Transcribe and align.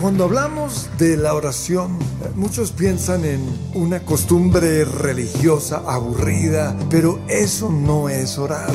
Cuando 0.00 0.24
hablamos 0.24 0.88
de 0.96 1.18
la 1.18 1.34
oración, 1.34 1.98
muchos 2.34 2.72
piensan 2.72 3.22
en 3.26 3.40
una 3.74 4.00
costumbre 4.00 4.86
religiosa 4.86 5.82
aburrida, 5.86 6.74
pero 6.88 7.20
eso 7.28 7.70
no 7.70 8.08
es 8.08 8.38
orar. 8.38 8.72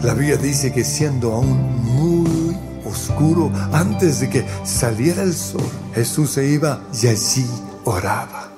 La 0.00 0.14
Biblia 0.14 0.38
dice 0.38 0.72
que 0.72 0.82
siendo 0.82 1.34
aún 1.34 1.84
muy 1.84 2.56
oscuro, 2.86 3.50
antes 3.70 4.20
de 4.20 4.30
que 4.30 4.46
saliera 4.64 5.22
el 5.22 5.34
sol, 5.34 5.60
Jesús 5.94 6.30
se 6.30 6.48
iba 6.48 6.80
y 7.02 7.06
allí 7.08 7.46
oraba. 7.84 8.48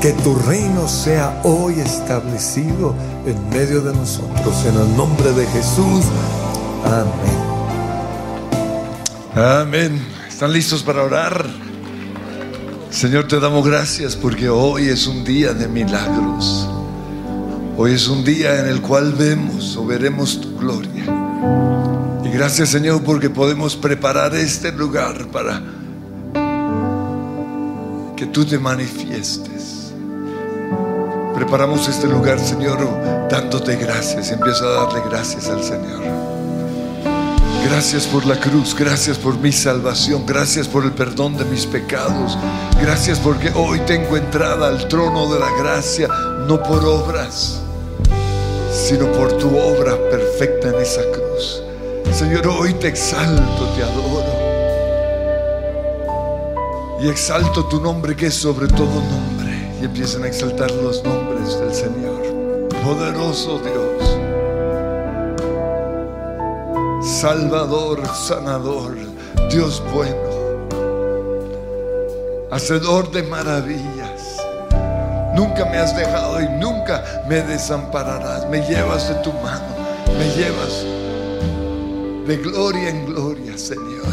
Que 0.00 0.12
tu 0.12 0.34
reino 0.34 0.88
sea 0.88 1.42
hoy 1.44 1.78
establecido 1.78 2.94
en 3.26 3.50
medio 3.50 3.82
de 3.82 3.92
nosotros, 3.92 4.64
en 4.64 4.76
el 4.76 4.96
nombre 4.96 5.30
de 5.32 5.46
Jesús. 5.48 6.06
Amén. 6.86 7.53
Amén. 9.36 10.00
¿Están 10.28 10.52
listos 10.52 10.84
para 10.84 11.02
orar? 11.02 11.44
Señor, 12.90 13.26
te 13.26 13.40
damos 13.40 13.66
gracias 13.66 14.14
porque 14.14 14.48
hoy 14.48 14.88
es 14.88 15.08
un 15.08 15.24
día 15.24 15.52
de 15.52 15.66
milagros. 15.66 16.68
Hoy 17.76 17.94
es 17.94 18.06
un 18.06 18.22
día 18.24 18.60
en 18.60 18.68
el 18.68 18.80
cual 18.80 19.12
vemos 19.12 19.76
o 19.76 19.84
veremos 19.84 20.40
tu 20.40 20.56
gloria. 20.56 21.04
Y 22.24 22.28
gracias 22.28 22.68
Señor 22.68 23.02
porque 23.02 23.28
podemos 23.28 23.74
preparar 23.74 24.36
este 24.36 24.70
lugar 24.70 25.26
para 25.32 25.60
que 28.16 28.26
tú 28.26 28.44
te 28.44 28.56
manifiestes. 28.56 29.92
Preparamos 31.34 31.88
este 31.88 32.06
lugar, 32.06 32.38
Señor, 32.38 32.78
dándote 33.28 33.74
gracias. 33.74 34.30
Empieza 34.30 34.64
a 34.64 34.84
darle 34.84 35.02
gracias 35.10 35.48
al 35.48 35.64
Señor. 35.64 36.33
Gracias 37.64 38.06
por 38.06 38.26
la 38.26 38.38
cruz, 38.38 38.74
gracias 38.78 39.18
por 39.18 39.38
mi 39.38 39.50
salvación, 39.50 40.24
gracias 40.26 40.68
por 40.68 40.84
el 40.84 40.92
perdón 40.92 41.36
de 41.36 41.44
mis 41.46 41.64
pecados, 41.64 42.38
gracias 42.80 43.18
porque 43.18 43.50
hoy 43.54 43.80
tengo 43.80 44.16
entrada 44.16 44.68
al 44.68 44.86
trono 44.86 45.32
de 45.32 45.40
la 45.40 45.50
gracia, 45.58 46.08
no 46.46 46.62
por 46.62 46.84
obras, 46.84 47.60
sino 48.70 49.10
por 49.12 49.38
tu 49.38 49.48
obra 49.56 49.96
perfecta 50.10 50.68
en 50.68 50.74
esa 50.76 51.00
cruz. 51.10 51.62
Señor, 52.12 52.46
hoy 52.46 52.74
te 52.74 52.88
exalto, 52.88 53.66
te 53.74 53.82
adoro. 53.82 54.44
Y 57.02 57.08
exalto 57.08 57.64
tu 57.66 57.80
nombre 57.80 58.14
que 58.14 58.26
es 58.26 58.34
sobre 58.34 58.68
todo 58.68 58.86
nombre. 58.86 59.72
Y 59.80 59.86
empiezan 59.86 60.22
a 60.22 60.28
exaltar 60.28 60.70
los 60.70 61.02
nombres 61.02 61.58
del 61.58 61.74
Señor. 61.74 62.22
Poderoso 62.84 63.58
Dios. 63.58 63.93
Salvador, 67.24 68.06
sanador, 68.14 68.98
Dios 69.50 69.82
bueno. 69.94 70.14
Hacedor 72.50 73.10
de 73.12 73.22
maravillas. 73.22 74.42
Nunca 75.34 75.64
me 75.64 75.78
has 75.78 75.96
dejado 75.96 76.42
y 76.42 76.48
nunca 76.60 77.02
me 77.26 77.40
desampararás. 77.40 78.46
Me 78.50 78.60
llevas 78.60 79.08
de 79.08 79.14
tu 79.22 79.32
mano. 79.32 79.64
Me 80.18 80.28
llevas 80.36 80.84
de 82.26 82.36
gloria 82.36 82.90
en 82.90 83.06
gloria, 83.06 83.56
Señor. 83.56 84.04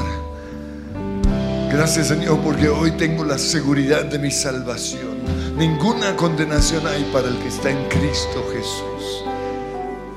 Gracias, 1.70 2.08
Señor, 2.08 2.40
porque 2.40 2.70
hoy 2.70 2.92
tengo 2.92 3.26
la 3.26 3.38
seguridad 3.38 4.06
de 4.06 4.20
mi 4.20 4.32
salvación. 4.32 5.20
Ninguna 5.58 6.16
condenación 6.16 6.88
hay 6.88 7.04
para 7.12 7.28
el 7.28 7.38
que 7.40 7.50
está 7.50 7.72
en 7.72 7.90
Cristo 7.90 8.42
Jesús. 8.54 9.21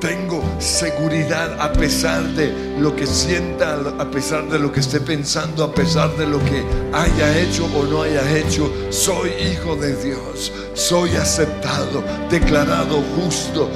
Tengo 0.05 0.43
seguridad 0.59 1.59
a 1.59 1.73
pesar 1.73 2.23
de 2.35 2.53
lo 2.79 2.95
que 2.95 3.07
sienta, 3.07 3.79
a 3.99 4.11
pesar 4.11 4.47
de 4.51 4.59
lo 4.59 4.71
que 4.71 4.81
esté 4.81 5.01
pensando, 5.01 5.65
a 5.65 5.75
pesar 5.75 6.15
de 6.19 6.27
lo 6.27 6.39
que 6.41 6.63
haya 6.93 7.39
hecho 7.39 7.65
o 7.75 7.85
no 7.85 8.03
haya 8.03 8.37
hecho. 8.37 8.71
Soy 8.91 9.31
hijo 9.31 9.77
de 9.77 9.97
Dios, 9.97 10.53
soy 10.75 11.17
aceptado, 11.17 12.05
declarado 12.29 13.03
justo, 13.17 13.71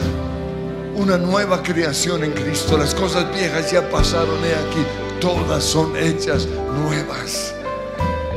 una 0.97 1.16
nueva 1.16 1.62
creación 1.62 2.22
en 2.22 2.32
Cristo. 2.32 2.76
Las 2.76 2.94
cosas 2.94 3.34
viejas 3.34 3.72
ya 3.72 3.88
pasaron 3.88 4.44
he 4.44 4.52
aquí, 4.52 4.84
todas 5.22 5.64
son 5.64 5.97
hechas 5.97 6.47
nuevas. 6.84 7.54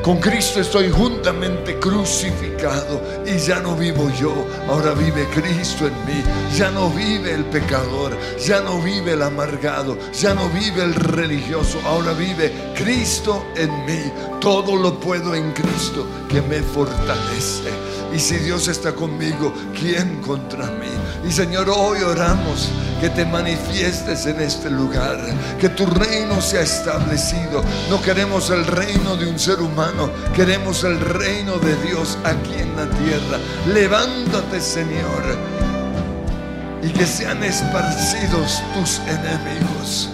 Con 0.03 0.17
Cristo 0.17 0.59
estoy 0.59 0.89
juntamente 0.89 1.77
crucificado 1.77 2.99
y 3.23 3.37
ya 3.37 3.59
no 3.59 3.75
vivo 3.75 4.09
yo, 4.19 4.47
ahora 4.67 4.93
vive 4.95 5.27
Cristo 5.31 5.85
en 5.85 5.93
mí. 6.07 6.23
Ya 6.57 6.71
no 6.71 6.89
vive 6.89 7.31
el 7.35 7.45
pecador, 7.45 8.17
ya 8.39 8.61
no 8.61 8.81
vive 8.81 9.13
el 9.13 9.21
amargado, 9.21 9.95
ya 10.11 10.33
no 10.33 10.49
vive 10.49 10.83
el 10.83 10.95
religioso, 10.95 11.79
ahora 11.85 12.13
vive 12.13 12.51
Cristo 12.75 13.45
en 13.55 13.69
mí. 13.85 14.11
Todo 14.39 14.75
lo 14.75 14.99
puedo 14.99 15.35
en 15.35 15.51
Cristo 15.51 16.07
que 16.27 16.41
me 16.41 16.61
fortalece. 16.61 17.69
Y 18.13 18.19
si 18.19 18.37
Dios 18.37 18.67
está 18.67 18.93
conmigo, 18.93 19.53
¿quién 19.77 20.21
contra 20.21 20.65
mí? 20.67 20.91
Y 21.27 21.31
Señor, 21.31 21.69
hoy 21.69 22.01
oramos 22.01 22.69
que 22.99 23.09
te 23.09 23.25
manifiestes 23.25 24.25
en 24.25 24.41
este 24.41 24.69
lugar, 24.69 25.17
que 25.59 25.69
tu 25.69 25.85
reino 25.85 26.41
sea 26.41 26.61
establecido. 26.61 27.63
No 27.89 28.01
queremos 28.01 28.49
el 28.49 28.65
reino 28.65 29.15
de 29.15 29.27
un 29.27 29.39
ser 29.39 29.61
humano, 29.61 30.09
queremos 30.35 30.83
el 30.83 30.99
reino 30.99 31.57
de 31.57 31.75
Dios 31.83 32.17
aquí 32.23 32.53
en 32.59 32.75
la 32.75 32.89
tierra. 32.89 33.39
Levántate, 33.73 34.59
Señor, 34.59 35.23
y 36.83 36.89
que 36.89 37.05
sean 37.05 37.43
esparcidos 37.43 38.61
tus 38.73 38.99
enemigos. 39.07 40.09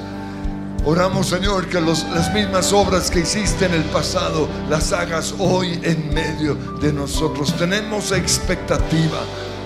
Oramos, 0.90 1.28
Señor, 1.28 1.68
que 1.68 1.82
las 1.82 2.34
mismas 2.34 2.72
obras 2.72 3.12
que 3.12 3.20
hiciste 3.20 3.66
en 3.66 3.74
el 3.74 3.84
pasado 3.84 4.48
las 4.70 4.94
hagas 4.94 5.36
hoy 5.38 5.78
en 5.84 6.14
medio 6.14 6.56
de 6.80 6.94
nosotros. 6.94 7.54
Tenemos 7.58 8.14
expectativa 8.14 9.20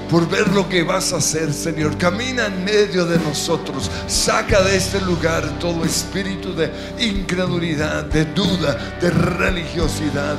por 0.09 0.27
ver 0.27 0.47
lo 0.47 0.67
que 0.67 0.81
vas 0.81 1.13
a 1.13 1.17
hacer, 1.17 1.53
Señor. 1.53 1.95
Camina 1.99 2.47
en 2.47 2.65
medio 2.65 3.05
de 3.05 3.19
nosotros. 3.19 3.91
Saca 4.07 4.63
de 4.63 4.75
este 4.75 4.99
lugar 5.01 5.59
todo 5.59 5.85
espíritu 5.85 6.55
de 6.55 6.71
incredulidad, 6.99 8.05
de 8.05 8.25
duda, 8.25 8.97
de 8.99 9.11
religiosidad. 9.11 10.37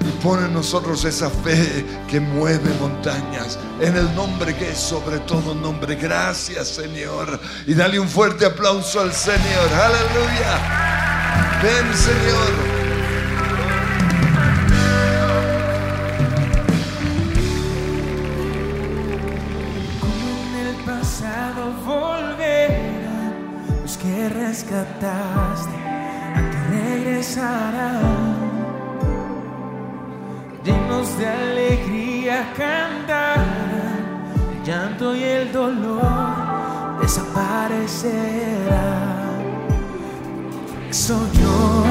Y 0.00 0.22
pone 0.22 0.46
en 0.46 0.54
nosotros 0.54 1.04
esa 1.04 1.30
fe 1.30 1.84
que 2.08 2.20
mueve 2.20 2.70
montañas. 2.80 3.58
En 3.80 3.96
el 3.96 4.14
nombre 4.14 4.54
que 4.54 4.70
es 4.70 4.78
sobre 4.78 5.18
todo 5.20 5.54
nombre. 5.54 5.96
Gracias, 5.96 6.68
Señor. 6.68 7.40
Y 7.66 7.74
dale 7.74 7.98
un 7.98 8.08
fuerte 8.08 8.46
aplauso 8.46 9.00
al 9.00 9.12
Señor. 9.12 9.68
Aleluya. 9.72 11.60
Ven, 11.62 11.96
Señor. 11.96 12.76
rescataste, 24.56 25.76
a 26.34 26.50
ti 26.50 26.58
regresarán. 26.70 28.25
Llenos 30.66 31.16
de 31.16 31.28
alegría 31.28 32.52
cantarán, 32.56 33.44
el 34.50 34.64
llanto 34.64 35.14
y 35.14 35.22
el 35.22 35.52
dolor 35.52 36.98
desaparecerán. 37.00 39.46
Soy 40.90 41.30
yo 41.40 41.84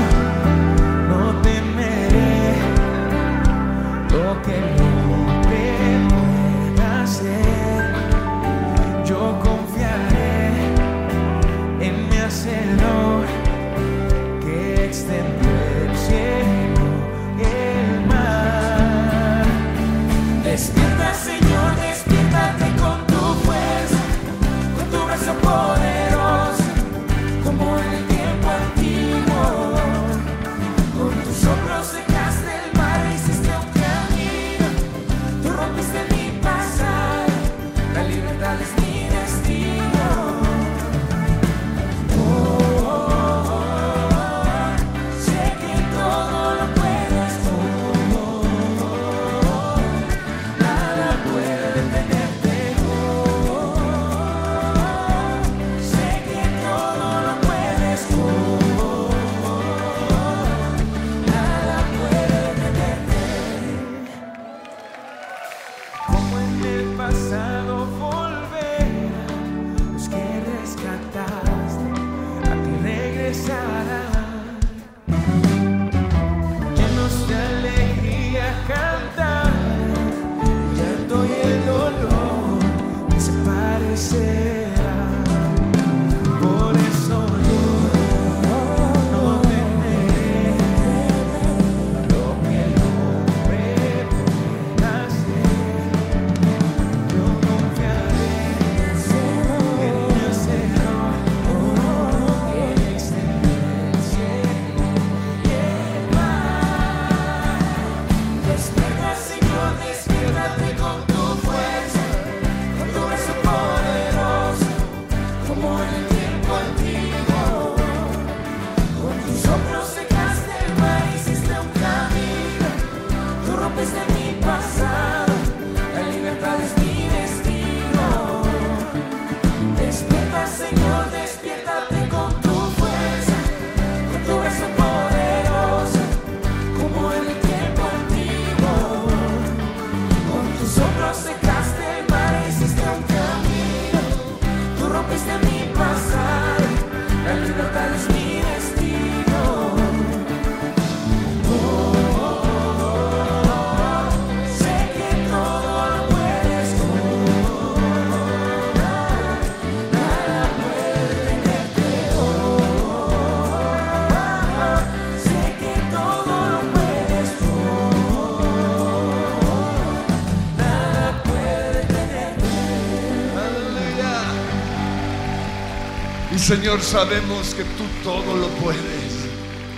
Señor, 176.45 176.79
sabemos 176.79 177.55
que 177.55 177.63
tú 177.63 177.85
todo 178.03 178.35
lo 178.37 178.47
puedes. 178.61 179.25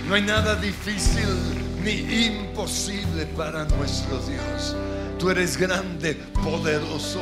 No 0.06 0.16
hay 0.16 0.20
nada 0.20 0.54
difícil 0.54 1.26
ni 1.82 2.26
imposible 2.26 3.24
para 3.34 3.64
nuestro 3.64 4.18
Dios. 4.18 4.76
Tú 5.18 5.30
eres 5.30 5.56
grande, 5.56 6.14
poderoso, 6.44 7.20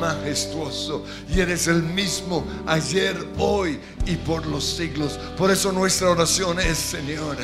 majestuoso 0.00 1.04
y 1.32 1.38
eres 1.38 1.68
el 1.68 1.80
mismo 1.80 2.44
ayer, 2.66 3.16
hoy 3.38 3.78
y 4.04 4.16
por 4.16 4.44
los 4.48 4.64
siglos. 4.64 5.12
Por 5.36 5.52
eso 5.52 5.70
nuestra 5.70 6.10
oración 6.10 6.58
es, 6.58 6.76
Señor, 6.76 7.36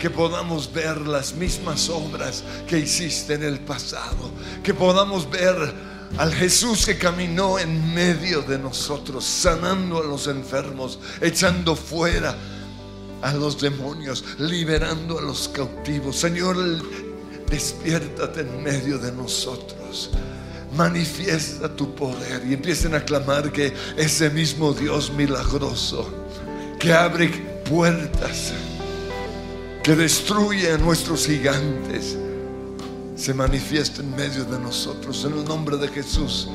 que 0.00 0.08
podamos 0.08 0.72
ver 0.72 0.96
las 1.02 1.34
mismas 1.34 1.90
obras 1.90 2.42
que 2.66 2.78
hiciste 2.78 3.34
en 3.34 3.42
el 3.42 3.60
pasado, 3.60 4.30
que 4.64 4.72
podamos 4.72 5.30
ver 5.30 5.91
al 6.18 6.34
Jesús 6.34 6.86
que 6.86 6.98
caminó 6.98 7.58
en 7.58 7.94
medio 7.94 8.42
de 8.42 8.58
nosotros, 8.58 9.24
sanando 9.24 9.98
a 9.98 10.04
los 10.04 10.26
enfermos, 10.26 10.98
echando 11.20 11.74
fuera 11.74 12.36
a 13.22 13.32
los 13.32 13.60
demonios, 13.60 14.24
liberando 14.38 15.18
a 15.18 15.22
los 15.22 15.48
cautivos. 15.48 16.16
Señor, 16.16 16.56
despiértate 17.48 18.40
en 18.40 18.62
medio 18.62 18.98
de 18.98 19.12
nosotros. 19.12 20.10
Manifiesta 20.76 21.74
tu 21.74 21.94
poder 21.94 22.42
y 22.46 22.54
empiecen 22.54 22.94
a 22.94 23.04
clamar 23.04 23.52
que 23.52 23.74
ese 23.96 24.30
mismo 24.30 24.72
Dios 24.72 25.12
milagroso 25.12 26.10
que 26.78 26.92
abre 26.92 27.28
puertas, 27.68 28.52
que 29.82 29.94
destruye 29.94 30.72
a 30.72 30.78
nuestros 30.78 31.26
gigantes, 31.26 32.16
se 33.22 33.32
manifiesta 33.32 34.00
en 34.00 34.10
medio 34.16 34.44
de 34.44 34.58
nosotros 34.58 35.24
en 35.24 35.38
el 35.38 35.44
nombre 35.44 35.76
de 35.76 35.86
Jesús. 35.86 36.48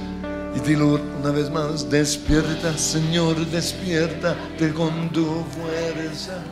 Y 0.54 0.60
dilo 0.60 1.00
una 1.22 1.32
vez 1.32 1.50
más, 1.50 1.90
despierta 1.90 2.78
Señor, 2.78 3.38
despierta 3.46 4.36
con 4.76 5.10
tu 5.14 5.46
fuerza, 5.56 6.44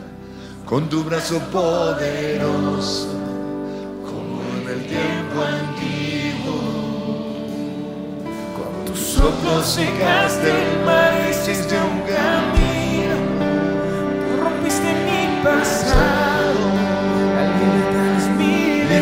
con 0.64 0.88
tu 0.88 1.04
brazo 1.04 1.38
poderoso, 1.52 3.08
como 4.06 4.40
en 4.54 4.68
el 4.70 4.86
tiempo 4.86 5.42
antiguo. 5.42 6.62
Con 8.56 8.86
tus 8.86 9.18
ojos 9.18 9.66
secaste 9.66 10.48
el 10.48 10.84
mar 10.86 11.12
hiciste 11.30 11.74
un 11.74 12.00
camino. 12.00 12.55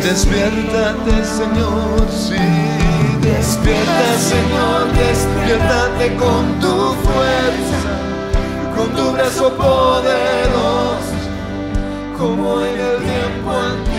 Despiértate 0.05 1.25
Señor, 1.25 2.07
sí, 2.11 2.37
Despierta, 3.23 4.19
Señor, 4.19 4.93
despiértate 4.93 6.15
con 6.17 6.61
tu 6.61 6.95
fuerza, 7.05 7.91
con 8.77 8.89
tu 8.95 9.13
brazo 9.13 9.51
poderoso, 9.57 11.17
como 12.19 12.61
en 12.61 12.79
el 12.79 12.99
tiempo 12.99 13.51
antiguo. 13.51 13.94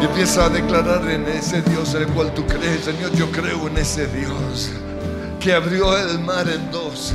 Y 0.00 0.04
empieza 0.04 0.44
a 0.44 0.48
declarar 0.48 1.10
en 1.10 1.26
ese 1.26 1.60
Dios 1.62 1.94
el 1.94 2.06
cual 2.08 2.32
tú 2.32 2.46
crees, 2.46 2.84
Señor, 2.84 3.10
yo 3.16 3.30
creo 3.32 3.66
en 3.66 3.78
ese 3.78 4.06
Dios 4.06 4.70
que 5.40 5.52
abrió 5.52 5.96
el 5.96 6.18
mar 6.20 6.48
en 6.48 6.70
dos, 6.70 7.14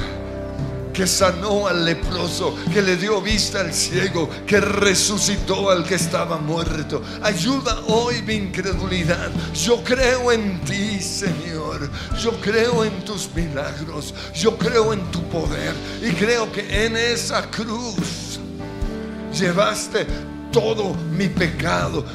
que 0.94 1.08
sanó 1.08 1.68
al 1.68 1.86
leproso, 1.86 2.56
que 2.74 2.82
le 2.82 2.96
dio 2.98 3.22
vista 3.22 3.62
al 3.62 3.74
ciego, 3.74 4.30
que 4.46 4.60
resucitó 4.60 5.70
al 5.70 5.84
que 5.86 5.96
estaba 5.96 6.38
muerto. 6.38 7.02
Ayuda 7.22 7.80
hoy 7.88 8.22
mi 8.22 8.36
incredulidad. 8.36 9.32
Yo 9.54 9.84
creo 9.84 10.32
en 10.32 10.60
ti, 10.62 11.00
Señor. 11.00 11.90
Yo 12.22 12.32
creo 12.40 12.84
en 12.84 13.04
tus 13.04 13.30
milagros. 13.34 14.14
Yo 14.36 14.58
creo 14.58 14.94
en 14.94 15.02
tu 15.12 15.22
poder. 15.30 15.74
Y 16.02 16.12
creo 16.12 16.52
que 16.52 16.86
en 16.86 16.96
esa 16.96 17.50
cruz 17.50 18.40
llevaste 19.34 20.06
todo 20.52 20.94
mi 20.94 21.28
pecado. 21.28 22.06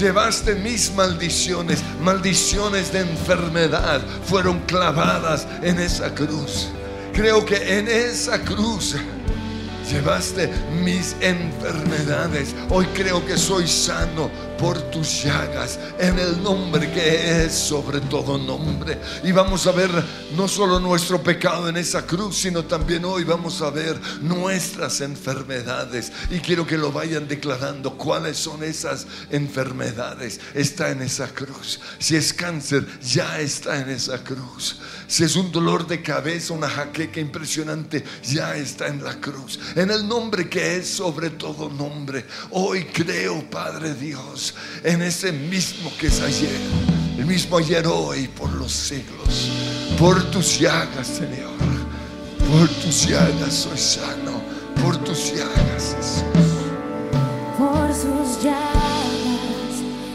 Llevaste 0.00 0.54
mis 0.54 0.94
maldiciones, 0.94 1.84
maldiciones 2.00 2.90
de 2.90 3.00
enfermedad, 3.00 4.00
fueron 4.24 4.60
clavadas 4.60 5.46
en 5.62 5.78
esa 5.78 6.14
cruz. 6.14 6.68
Creo 7.12 7.44
que 7.44 7.78
en 7.78 7.86
esa 7.86 8.40
cruz 8.40 8.96
llevaste 9.90 10.50
mis 10.82 11.14
enfermedades. 11.20 12.54
Hoy 12.70 12.86
creo 12.94 13.22
que 13.26 13.36
soy 13.36 13.68
sano 13.68 14.30
por 14.60 14.78
tus 14.90 15.24
llagas, 15.24 15.78
en 15.98 16.18
el 16.18 16.42
nombre 16.42 16.92
que 16.92 17.44
es 17.44 17.54
sobre 17.54 17.98
todo 18.02 18.36
nombre. 18.36 18.98
Y 19.24 19.32
vamos 19.32 19.66
a 19.66 19.72
ver 19.72 19.90
no 20.36 20.46
solo 20.46 20.78
nuestro 20.78 21.22
pecado 21.22 21.68
en 21.70 21.78
esa 21.78 22.06
cruz, 22.06 22.36
sino 22.36 22.64
también 22.66 23.06
hoy 23.06 23.24
vamos 23.24 23.62
a 23.62 23.70
ver 23.70 23.98
nuestras 24.20 25.00
enfermedades. 25.00 26.12
Y 26.30 26.40
quiero 26.40 26.66
que 26.66 26.76
lo 26.76 26.92
vayan 26.92 27.26
declarando 27.26 27.96
cuáles 27.96 28.36
son 28.36 28.62
esas 28.62 29.06
enfermedades. 29.30 30.40
Está 30.52 30.90
en 30.90 31.00
esa 31.02 31.28
cruz. 31.28 31.80
Si 31.98 32.14
es 32.16 32.34
cáncer, 32.34 32.86
ya 33.00 33.40
está 33.40 33.80
en 33.80 33.88
esa 33.88 34.22
cruz. 34.22 34.78
Si 35.06 35.24
es 35.24 35.36
un 35.36 35.50
dolor 35.50 35.86
de 35.86 36.02
cabeza, 36.02 36.52
una 36.52 36.68
jaqueca 36.68 37.18
impresionante, 37.18 38.04
ya 38.22 38.54
está 38.56 38.88
en 38.88 39.02
la 39.02 39.18
cruz. 39.20 39.58
En 39.74 39.90
el 39.90 40.06
nombre 40.06 40.48
que 40.48 40.76
es 40.76 40.88
sobre 40.88 41.30
todo 41.30 41.70
nombre. 41.70 42.26
Hoy 42.50 42.84
creo, 42.84 43.48
Padre 43.50 43.94
Dios, 43.94 44.49
en 44.84 45.02
ese 45.02 45.32
mismo 45.32 45.92
que 45.98 46.08
es 46.08 46.20
ayer. 46.20 46.60
El 47.18 47.26
mismo 47.26 47.58
ayer, 47.58 47.86
hoy, 47.86 48.28
por 48.28 48.50
los 48.52 48.72
siglos. 48.72 49.50
Por 49.98 50.22
tus 50.30 50.58
llagas, 50.58 51.06
Señor. 51.06 51.50
Por 52.50 52.68
tus 52.68 53.06
llagas 53.06 53.54
soy 53.54 53.78
sano. 53.78 54.42
Por 54.82 54.96
tus 54.98 55.32
llagas, 55.32 55.96
Jesús. 55.96 56.24
Por 57.58 57.94
sus 57.94 58.42
llagas 58.42 59.00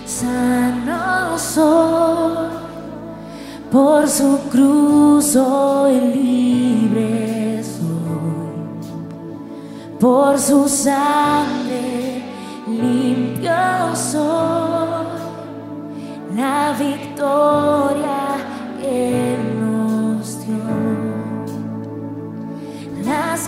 sano 0.05 1.37
soy, 1.37 2.47
por 3.71 4.07
su 4.07 4.39
cruz 4.49 5.35
hoy 5.35 5.99
libre 5.99 7.61
soy, 7.63 8.89
por 9.99 10.39
su 10.39 10.69
sangre 10.69 12.23
limpio 12.67 13.34
soy, 13.95 15.05
la 16.35 16.73
victoria 16.77 18.37
Él 18.83 19.59
nos 19.59 20.45
dio. 20.45 20.55
Las 23.05 23.47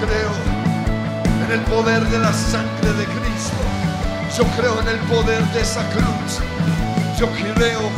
creo 0.00 0.30
en 1.44 1.52
el 1.52 1.60
poder 1.62 2.02
de 2.08 2.18
la 2.18 2.32
sangre 2.32 2.92
de 2.92 3.04
Cristo. 3.04 3.62
Yo 4.36 4.44
creo 4.56 4.80
en 4.80 4.88
el 4.88 4.98
poder 5.08 5.42
de 5.52 5.60
esa 5.60 5.82
cruz. 5.90 6.40
Yo 7.18 7.26
creo 7.54 7.90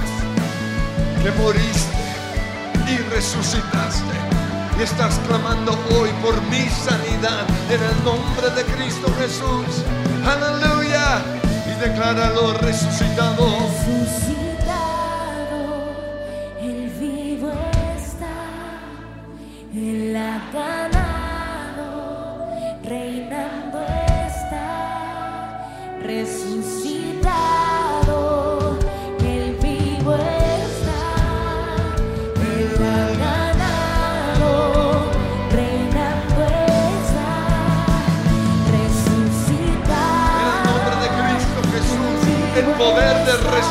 que 1.22 1.30
moriste 1.32 2.00
y 2.88 2.96
resucitaste. 3.14 4.16
Y 4.78 4.82
estás 4.82 5.20
clamando 5.26 5.72
hoy 5.94 6.10
por 6.22 6.40
mi 6.42 6.66
sanidad 6.68 7.44
en 7.68 7.82
el 7.82 8.04
nombre 8.04 8.48
de 8.56 8.64
Cristo 8.74 9.12
Jesús. 9.18 9.84
Aleluya. 10.24 11.22
Y 11.66 11.80
decláralo 11.80 12.54
resucitado. 12.54 13.68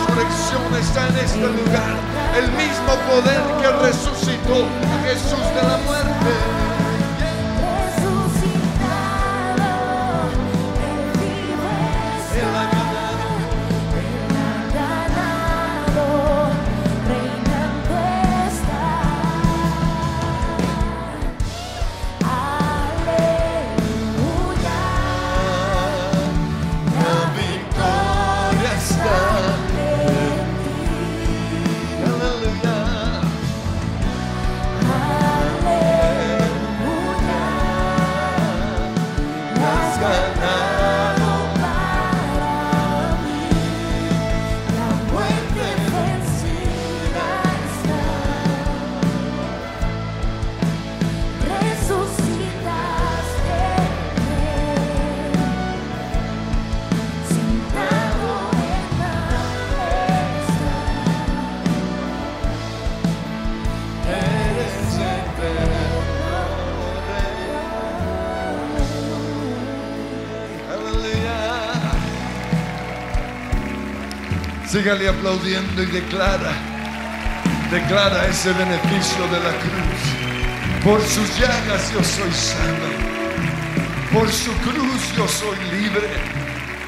Resurrección 0.07 0.75
está 0.79 1.07
en 1.07 1.17
este 1.17 1.39
lugar. 1.39 1.95
El 2.37 2.51
mismo 2.53 2.93
poder 3.09 3.41
que 3.61 3.71
resucitó 3.85 4.65
Jesús 5.05 5.45
de 5.55 5.67
la 5.67 5.77
muerte. 5.85 6.68
Sígale 74.69 75.09
aplaudiendo 75.09 75.81
y 75.81 75.88
declara, 75.88 76.53
declara 77.71 78.27
ese 78.27 78.53
beneficio 78.53 79.27
de 79.29 79.39
la 79.39 79.49
cruz. 79.57 80.83
Por 80.83 81.01
sus 81.01 81.27
llagas 81.39 81.91
yo 81.91 82.03
soy 82.03 82.31
sano, 82.31 82.89
por 84.13 84.31
su 84.31 84.51
cruz 84.57 85.15
yo 85.17 85.27
soy 85.27 85.57
libre. 85.71 86.07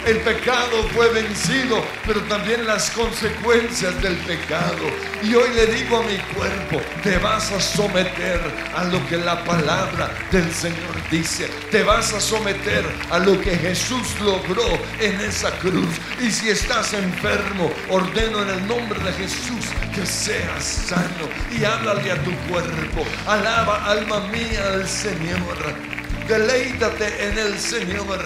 El 0.06 0.18
pecado 0.18 0.84
fue 0.94 1.10
vencido, 1.10 1.84
pero 2.06 2.22
también 2.26 2.68
las 2.68 2.92
consecuencias 2.92 4.00
del 4.04 4.16
pecado. 4.18 4.86
Y 5.24 5.34
hoy 5.34 5.50
le 5.56 5.66
digo 5.66 5.98
a 5.98 6.04
mi 6.04 6.18
cuerpo, 6.36 6.80
te 7.02 7.18
vas 7.18 7.52
a 7.52 7.60
someter 7.60 8.40
a 8.76 8.84
lo 8.84 9.04
que 9.08 9.18
la 9.18 9.44
palabra 9.44 10.12
del 10.32 10.52
Señor 10.54 11.01
dice. 11.12 11.48
Te 11.70 11.84
vas 11.84 12.14
a 12.14 12.22
someter 12.22 12.86
a 13.12 13.20
lo 13.20 13.40
que 13.40 13.56
Jesús 13.56 14.20
logró 14.22 14.68
en 15.00 15.20
esa 15.22 15.52
cruz. 15.60 15.90
Y 16.20 16.32
si 16.32 16.50
estás 16.50 16.94
enfermo, 16.94 17.72
ordeno 17.90 18.42
en 18.42 18.50
el 18.50 18.68
nombre 18.68 19.00
de 19.04 19.12
Jesús 19.14 19.66
que 19.94 20.06
seas 20.06 20.64
sano. 20.64 21.28
Y 21.52 21.64
háblale 21.64 22.12
a 22.12 22.24
tu 22.24 22.32
cuerpo. 22.50 23.06
Alaba, 23.28 23.86
alma 23.86 24.22
mía, 24.28 24.74
al 24.74 24.88
Señor. 24.88 25.58
Deleítate 26.28 27.28
en 27.28 27.38
el 27.38 27.60
Señor, 27.60 28.20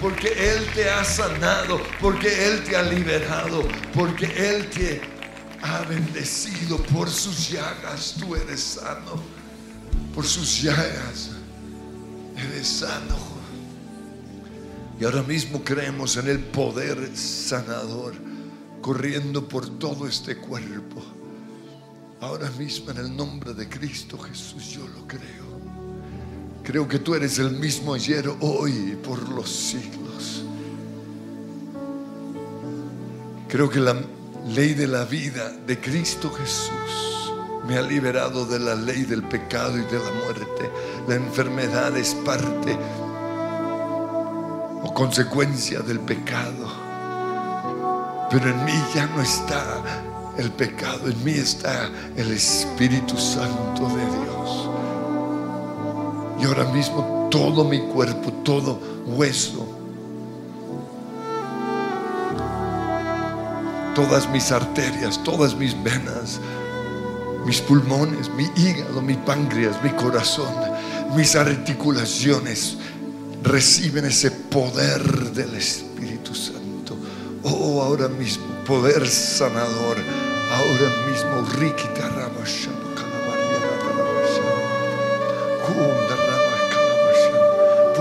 porque 0.00 0.28
Él 0.28 0.66
te 0.74 0.88
ha 0.88 1.04
sanado, 1.04 1.82
porque 2.00 2.46
Él 2.46 2.62
te 2.64 2.76
ha 2.76 2.82
liberado, 2.82 3.68
porque 3.92 4.24
Él 4.24 4.70
te 4.70 5.02
ha 5.60 5.82
bendecido. 5.82 6.78
Por 6.84 7.10
sus 7.10 7.50
llagas 7.50 8.14
tú 8.18 8.34
eres 8.34 8.60
sano. 8.60 9.22
Por 10.14 10.26
sus 10.26 10.62
llagas 10.62 11.31
Y 15.00 15.04
ahora 15.04 15.22
mismo 15.22 15.62
creemos 15.64 16.16
en 16.16 16.28
el 16.28 16.38
poder 16.38 17.16
sanador 17.16 18.14
corriendo 18.80 19.48
por 19.48 19.68
todo 19.78 20.06
este 20.06 20.36
cuerpo. 20.36 21.02
Ahora 22.20 22.50
mismo 22.50 22.90
en 22.90 22.98
el 22.98 23.16
nombre 23.16 23.52
de 23.54 23.68
Cristo 23.68 24.18
Jesús 24.18 24.70
yo 24.70 24.86
lo 24.86 25.06
creo. 25.06 25.52
Creo 26.62 26.86
que 26.86 27.00
tú 27.00 27.14
eres 27.14 27.38
el 27.40 27.50
mismo 27.50 27.94
ayer, 27.94 28.28
hoy 28.40 28.92
y 28.92 28.96
por 28.96 29.28
los 29.28 29.50
siglos. 29.50 30.44
Creo 33.48 33.68
que 33.68 33.80
la 33.80 33.96
ley 34.48 34.74
de 34.74 34.86
la 34.86 35.04
vida 35.04 35.50
de 35.66 35.80
Cristo 35.80 36.30
Jesús 36.30 37.11
me 37.66 37.76
ha 37.76 37.82
liberado 37.82 38.44
de 38.44 38.58
la 38.58 38.74
ley 38.74 39.04
del 39.04 39.22
pecado 39.22 39.78
y 39.78 39.82
de 39.82 39.98
la 39.98 40.10
muerte. 40.24 40.70
La 41.06 41.14
enfermedad 41.14 41.96
es 41.96 42.14
parte 42.14 42.76
o 44.82 44.92
consecuencia 44.92 45.80
del 45.80 46.00
pecado. 46.00 46.82
Pero 48.30 48.48
en 48.48 48.64
mí 48.64 48.72
ya 48.94 49.06
no 49.06 49.22
está 49.22 49.82
el 50.36 50.50
pecado, 50.50 51.08
en 51.08 51.22
mí 51.22 51.32
está 51.32 51.90
el 52.16 52.32
Espíritu 52.32 53.16
Santo 53.16 53.88
de 53.88 54.04
Dios. 54.04 54.68
Y 56.40 56.44
ahora 56.46 56.64
mismo 56.72 57.28
todo 57.30 57.64
mi 57.64 57.80
cuerpo, 57.80 58.32
todo 58.42 58.80
hueso, 59.06 59.68
todas 63.94 64.28
mis 64.30 64.50
arterias, 64.50 65.22
todas 65.22 65.54
mis 65.54 65.80
venas, 65.82 66.40
mis 67.44 67.60
pulmones, 67.60 68.28
mi 68.30 68.48
hígado, 68.56 69.02
mi 69.02 69.14
páncreas, 69.14 69.82
mi 69.82 69.90
corazón, 69.90 70.54
mis 71.16 71.34
articulaciones 71.34 72.76
reciben 73.42 74.04
ese 74.04 74.30
poder 74.30 75.02
del 75.32 75.54
Espíritu 75.54 76.34
Santo. 76.34 76.96
Oh, 77.42 77.82
ahora 77.82 78.08
mismo, 78.08 78.44
poder 78.66 79.06
sanador. 79.08 79.96
Ahora 80.52 81.08
mismo, 81.08 81.48
Rikita 81.58 82.02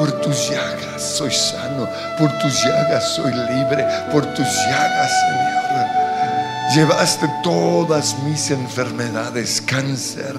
Por 0.01 0.19
tus 0.19 0.49
llagas 0.49 0.99
soy 0.99 1.29
sano, 1.29 1.87
por 2.17 2.35
tus 2.39 2.63
llagas 2.63 3.15
soy 3.15 3.31
libre, 3.31 3.85
por 4.11 4.25
tus 4.33 4.47
llagas, 4.47 5.11
Señor. 5.11 5.60
Llevaste 6.73 7.27
todas 7.43 8.17
mis 8.23 8.49
enfermedades, 8.49 9.61
cáncer, 9.61 10.37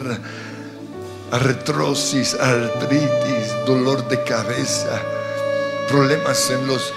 artrosis, 1.31 2.35
artritis, 2.41 3.55
dolor 3.67 4.09
de 4.09 4.25
cabeza, 4.25 4.99
problemas 5.89 6.49
en 6.49 6.67
los 6.67 6.95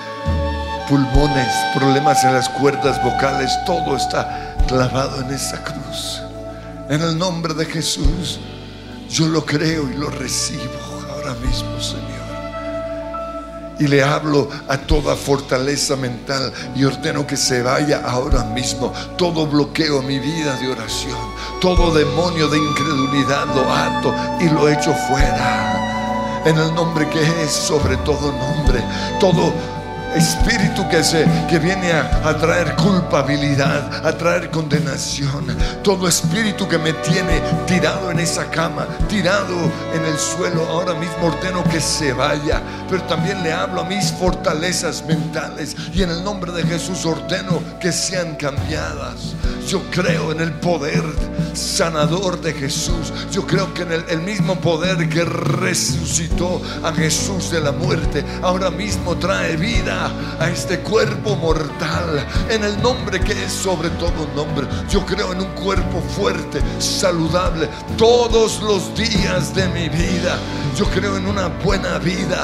pulmones, 0.88 1.54
problemas 1.76 2.24
en 2.24 2.34
las 2.34 2.48
cuerdas 2.48 3.04
vocales, 3.04 3.52
todo 3.66 3.98
está 3.98 4.56
clavado 4.70 5.20
en 5.20 5.34
esa 5.34 5.62
cruz. 5.66 6.22
En 6.90 7.02
el 7.02 7.18
nombre 7.18 7.54
de 7.54 7.66
Jesús, 7.66 8.40
yo 9.10 9.28
lo 9.28 9.46
creo 9.46 9.92
y 9.92 9.96
lo 9.96 10.10
recibo 10.12 10.80
ahora 11.12 11.34
mismo, 11.46 11.78
Señor. 11.82 12.15
Y 13.80 13.88
le 13.88 14.04
hablo 14.04 14.50
a 14.68 14.78
toda 14.78 15.16
fortaleza 15.16 15.96
mental 15.96 16.54
y 16.76 16.86
ordeno 16.86 17.28
que 17.28 17.36
se 17.36 17.62
vaya 17.62 18.02
ahora 18.06 18.44
mismo 18.46 18.94
todo 19.18 19.46
bloqueo 19.48 20.02
mi 20.02 20.20
vida 20.20 20.56
de 20.58 20.70
oración, 20.70 21.18
todo 21.60 21.94
demonio 21.94 22.48
de 22.48 22.58
incredulidad 22.58 23.46
lo 23.54 23.72
ato 23.72 24.14
y 24.40 24.50
lo 24.50 24.70
echo 24.70 24.94
fuera. 25.08 26.42
En 26.46 26.58
el 26.58 26.74
nombre 26.76 27.10
que 27.10 27.22
es 27.44 27.52
sobre 27.52 27.98
todo 27.98 28.32
nombre, 28.32 28.84
todo 29.20 29.52
espíritu 30.16 30.88
que, 30.90 31.04
se, 31.04 31.26
que 31.50 31.60
viene 31.60 31.92
a, 31.92 32.38
traer 32.38 32.76
culpabilidad, 32.76 34.06
a 34.06 34.18
traer 34.18 34.50
condenación, 34.50 35.56
todo 35.84 36.08
espíritu 36.08 36.68
que 36.68 36.78
me 36.78 36.94
tiene 36.94 37.42
tirado 37.68 38.12
en 38.12 38.20
esa 38.20 38.50
cama, 38.50 38.88
tirado 39.10 39.56
en 39.94 40.06
el 40.06 40.18
suelo, 40.18 40.66
ahora 40.70 40.94
mismo 40.94 41.28
ordeno 41.28 41.64
que 41.66 41.82
se 41.82 42.14
vaya, 42.14 42.62
pero 42.90 43.04
también 43.04 43.44
le 43.44 43.52
hablo 43.52 43.82
a 43.82 43.86
mis 43.86 44.12
fortalezas 44.14 45.04
mentales 45.06 45.76
y 45.94 46.04
en 46.04 46.10
el 46.10 46.24
nombre 46.24 46.52
de 46.52 46.64
Jesús 46.64 47.06
ordeno 47.06 47.62
que 47.80 47.92
sean 47.92 48.36
cambiadas. 48.36 49.36
Yo 49.68 49.82
creo 49.90 50.32
en 50.32 50.42
el 50.42 50.54
poder 50.54 51.04
sanador 51.54 52.40
de 52.40 52.54
Jesús. 52.54 53.12
Yo 53.32 53.48
creo 53.48 53.74
que 53.74 53.82
en 53.82 53.92
el 53.92 54.22
mismo 54.22 54.56
poder 54.60 55.10
que 55.10 55.26
resucitó 55.26 56.62
a 56.84 56.94
Jesús 56.94 57.50
de 57.50 57.62
la 57.62 57.72
muerte, 57.72 58.24
ahora 58.44 58.70
mismo 58.70 59.16
trae 59.18 59.58
vida 59.58 60.05
a 60.40 60.50
este 60.50 60.80
cuerpo 60.80 61.36
mortal. 61.36 62.26
En 62.50 62.64
el 62.64 62.82
nombre 62.82 63.20
que 63.20 63.44
es 63.44 63.52
sobre 63.52 63.90
todo 63.92 64.28
nombre. 64.36 64.68
Yo 64.90 65.06
creo 65.06 65.34
en 65.34 65.42
un 65.42 65.52
cuerpo 65.54 66.02
fuerte, 66.16 66.62
saludable, 66.80 67.70
todos 67.98 68.62
los 68.62 68.96
días 68.96 69.54
de 69.54 69.68
mi 69.70 69.90
vida. 69.90 70.38
Yo 70.78 70.86
creo 70.86 71.18
en 71.18 71.28
una 71.28 71.48
buena 71.48 71.98
vida. 72.00 72.44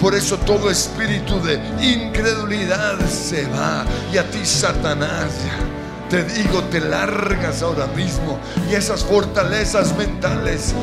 Por 0.00 0.14
eso 0.14 0.38
todo 0.38 0.70
espíritu 0.70 1.40
de 1.42 1.60
incredulidad 1.82 2.98
se 3.08 3.46
va. 3.48 3.84
Y 4.12 4.16
a 4.16 4.30
ti, 4.30 4.44
Satanás, 4.44 5.30
te 6.08 6.24
digo, 6.24 6.62
te 6.64 6.80
largas 6.80 7.62
ahora 7.62 7.86
mismo. 7.88 8.38
Y 8.70 8.74
esas 8.74 9.04
fortalezas 9.04 9.96
mentales 9.96 10.74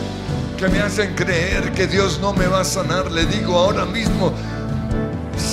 que 0.57 0.67
me 0.67 0.79
hacen 0.79 1.13
creer 1.13 1.71
que 1.73 1.85
Dios 1.85 2.19
no 2.19 2.33
me 2.33 2.47
va 2.47 2.61
a 2.61 2.65
sanar, 2.65 3.11
le 3.11 3.25
digo 3.25 3.59
ahora 3.59 3.85
mismo, 3.85 4.33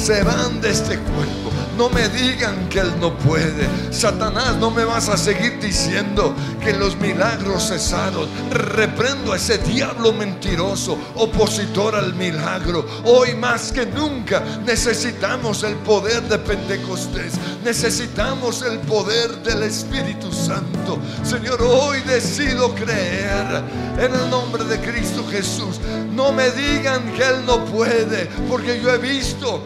se 0.04 0.22
van 0.22 0.60
de 0.60 0.70
este 0.70 0.98
cuerpo. 0.98 1.50
No 1.78 1.88
me 1.88 2.06
digan 2.10 2.68
que 2.68 2.80
Él 2.80 2.92
no 3.00 3.16
puede. 3.16 3.66
Satanás, 3.90 4.54
no 4.58 4.70
me 4.70 4.84
vas 4.84 5.08
a 5.08 5.16
seguir 5.16 5.58
diciendo 5.60 6.34
que 6.60 6.74
los 6.74 6.94
milagros 6.96 7.68
cesaron. 7.68 8.28
Reprendo 8.50 9.32
a 9.32 9.36
ese 9.36 9.56
diablo 9.56 10.12
mentiroso, 10.12 10.98
opositor 11.14 11.96
al 11.96 12.14
milagro. 12.14 12.84
Hoy 13.04 13.34
más 13.34 13.72
que 13.72 13.86
nunca 13.86 14.42
necesitamos 14.66 15.62
el 15.62 15.74
poder 15.76 16.22
de 16.24 16.38
Pentecostés. 16.38 17.32
Necesitamos 17.64 18.60
el 18.60 18.80
poder 18.80 19.42
del 19.42 19.62
Espíritu 19.62 20.30
Santo. 20.30 20.98
Señor, 21.24 21.62
hoy 21.62 22.00
decido 22.02 22.74
creer 22.74 23.64
en 23.98 24.14
el 24.14 24.28
nombre 24.28 24.64
de 24.64 24.78
Cristo 24.80 25.24
Jesús. 25.30 25.80
No 26.12 26.30
me 26.30 26.50
digan 26.50 27.10
que 27.14 27.24
Él 27.24 27.46
no 27.46 27.64
puede, 27.64 28.26
porque 28.50 28.80
yo 28.82 28.90
he 28.92 28.98
visto 28.98 29.62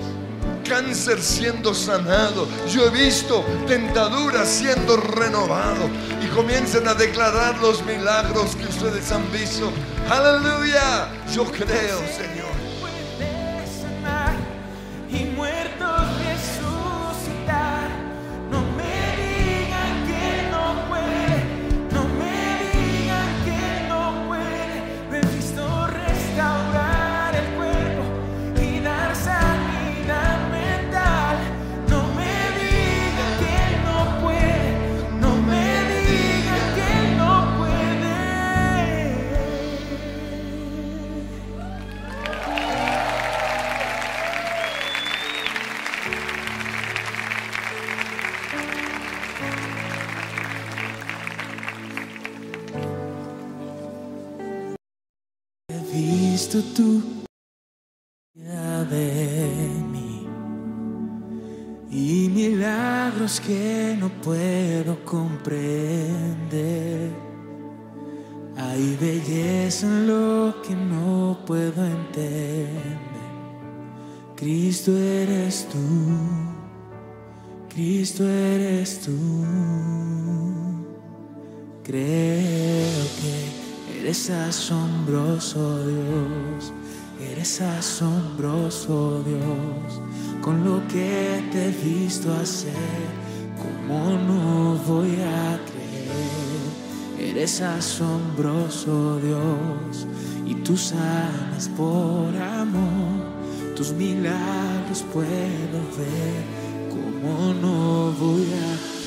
cáncer 0.69 1.21
siendo 1.21 1.75
sanado. 1.75 2.47
Yo 2.69 2.87
he 2.87 2.91
visto 2.91 3.45
tentaduras 3.67 4.49
siendo 4.49 4.97
renovado. 4.97 5.89
Y 6.23 6.27
comiencen 6.29 6.87
a 6.87 6.95
declarar 6.95 7.59
los 7.59 7.85
milagros 7.85 8.55
que 8.57 8.67
ustedes 8.67 9.11
han 9.11 9.31
visto. 9.33 9.73
Aleluya. 10.11 11.09
Yo 11.35 11.45
creo, 11.45 11.99
Señor. 12.17 12.49
Tu 56.51 57.03
ya 58.35 58.83
de 58.85 59.69
mí 59.93 60.27
y 61.91 62.31
milagros 62.31 63.39
que 63.41 63.95
no 64.01 64.09
puedo 64.23 65.05
comprender. 65.05 66.49
Hay 68.57 68.97
belleza 68.99 69.87
en 69.87 70.07
lo 70.07 70.63
que 70.63 70.75
no 70.75 71.39
puedo 71.47 71.85
entender. 71.85 72.69
Cristo 74.35 74.97
eres 74.97 75.69
tú, 75.69 75.79
Cristo 77.69 78.27
eres 78.27 79.01
tú. 79.01 79.45
Creo 81.85 83.05
que 83.21 83.58
eres 84.01 84.31
asombroso 84.31 85.85
Dios, 85.85 86.73
eres 87.21 87.61
asombroso 87.61 89.25
Dios, 89.27 90.01
con 90.41 90.65
lo 90.65 90.87
que 90.87 91.43
te 91.51 91.69
he 91.69 91.71
visto 91.71 92.33
hacer, 92.33 92.73
¿cómo 93.57 94.11
no 94.11 94.77
voy 94.87 95.17
a 95.21 95.59
creer? 95.69 97.31
Eres 97.31 97.61
asombroso 97.61 99.19
Dios, 99.21 100.07
y 100.47 100.55
tú 100.57 100.77
sanas 100.77 101.69
por 101.77 102.37
amor, 102.37 103.75
tus 103.75 103.93
milagros 103.93 105.05
puedo 105.13 105.79
ver, 105.99 106.45
¿cómo 106.89 107.53
no 107.55 108.13
voy 108.13 108.45
a 108.45 108.69
vencer, 108.71 108.98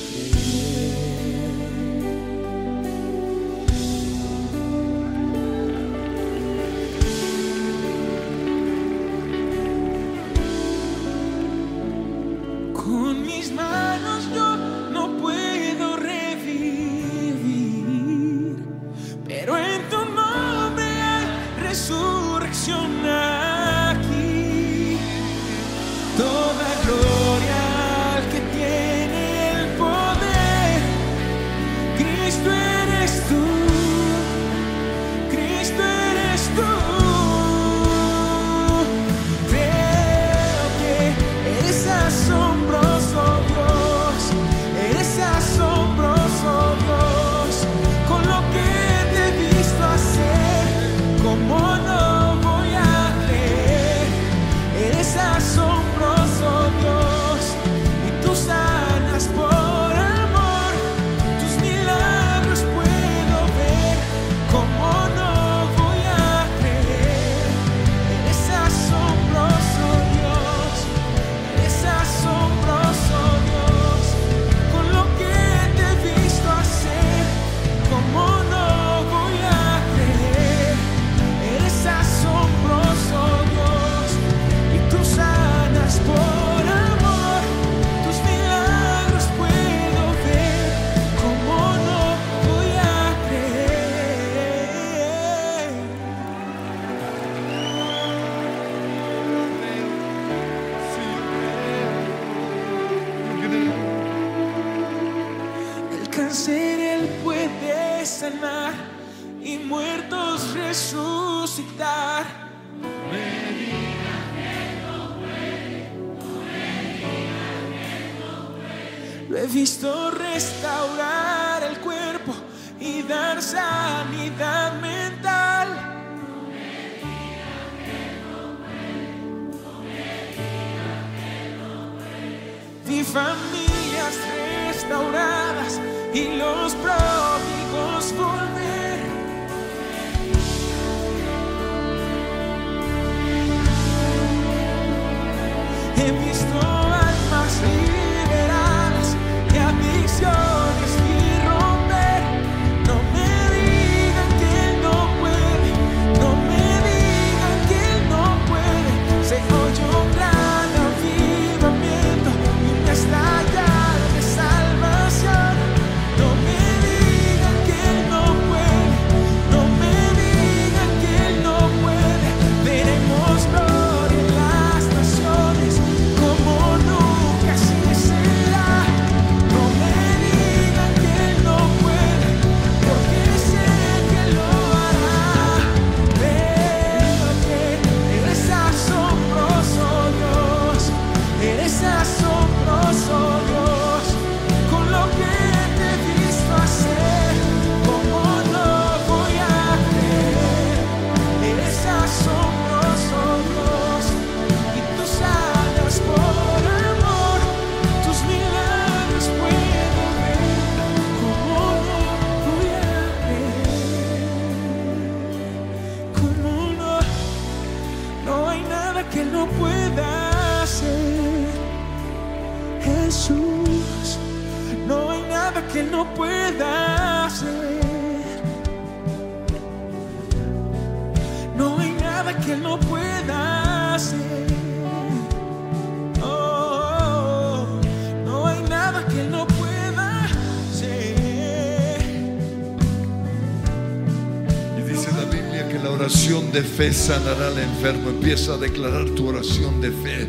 fe 246.81 246.93
sanará 246.93 247.49
al 247.49 247.59
enfermo. 247.59 248.09
Empieza 248.09 248.55
a 248.55 248.57
declarar 248.57 249.05
tu 249.11 249.27
oración 249.27 249.79
de 249.81 249.91
fe 249.91 250.27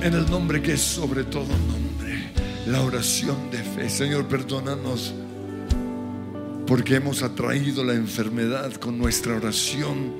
en 0.00 0.14
el 0.14 0.30
nombre 0.30 0.62
que 0.62 0.72
es 0.72 0.80
sobre 0.80 1.24
todo 1.24 1.44
nombre. 1.44 2.32
La 2.66 2.80
oración 2.80 3.50
de 3.50 3.58
fe. 3.58 3.90
Señor, 3.90 4.28
perdónanos 4.28 5.12
porque 6.66 6.94
hemos 6.94 7.22
atraído 7.22 7.84
la 7.84 7.92
enfermedad 7.92 8.72
con 8.76 8.96
nuestra 8.96 9.36
oración 9.36 10.14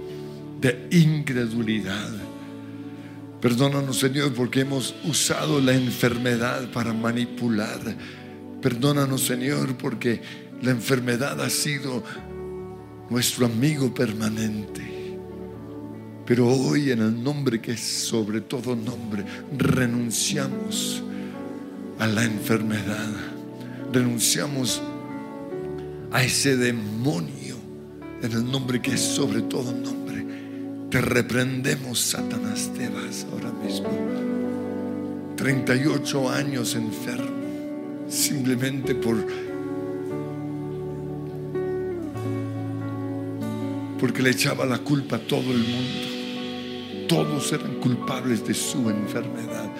de 0.60 0.86
incredulidad. 0.90 2.10
Perdónanos, 3.40 4.00
Señor, 4.00 4.34
porque 4.34 4.60
hemos 4.60 4.94
usado 5.02 5.62
la 5.62 5.72
enfermedad 5.72 6.70
para 6.72 6.92
manipular. 6.92 7.80
Perdónanos, 8.60 9.22
Señor, 9.22 9.78
porque 9.78 10.20
la 10.60 10.72
enfermedad 10.72 11.40
ha 11.40 11.48
sido 11.48 12.04
nuestro 13.08 13.46
amigo 13.46 13.94
permanente. 13.94 14.91
Pero 16.26 16.48
hoy, 16.48 16.90
en 16.90 17.00
el 17.00 17.22
nombre 17.22 17.60
que 17.60 17.72
es 17.72 17.80
sobre 17.80 18.40
todo 18.40 18.76
nombre, 18.76 19.24
renunciamos 19.56 21.02
a 21.98 22.06
la 22.06 22.24
enfermedad. 22.24 23.10
Renunciamos 23.92 24.80
a 26.12 26.22
ese 26.22 26.56
demonio 26.56 27.56
en 28.22 28.32
el 28.32 28.50
nombre 28.50 28.80
que 28.80 28.92
es 28.92 29.00
sobre 29.00 29.42
todo 29.42 29.72
nombre. 29.72 30.24
Te 30.90 31.00
reprendemos, 31.00 31.98
Satanás, 32.00 32.70
te 32.76 32.88
vas 32.88 33.26
ahora 33.32 33.50
mismo. 33.64 33.88
38 35.36 36.30
años 36.30 36.76
enfermo, 36.76 38.06
simplemente 38.08 38.94
por 38.94 39.16
porque 43.98 44.20
le 44.20 44.30
echaba 44.30 44.66
la 44.66 44.78
culpa 44.78 45.14
a 45.14 45.20
todo 45.20 45.52
el 45.52 45.58
mundo. 45.58 46.11
Todos 47.12 47.52
eran 47.52 47.74
culpables 47.74 48.42
de 48.46 48.54
su 48.54 48.88
enfermedad. 48.88 49.70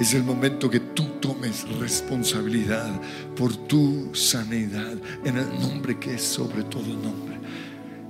Es 0.00 0.14
el 0.14 0.22
momento 0.22 0.70
que 0.70 0.78
tú 0.78 1.02
tomes 1.20 1.68
responsabilidad 1.80 2.88
por 3.34 3.56
tu 3.66 4.14
sanidad 4.14 4.96
en 5.24 5.36
el 5.36 5.48
nombre 5.60 5.98
que 5.98 6.14
es 6.14 6.22
sobre 6.22 6.62
todo 6.62 6.84
nombre. 6.84 7.40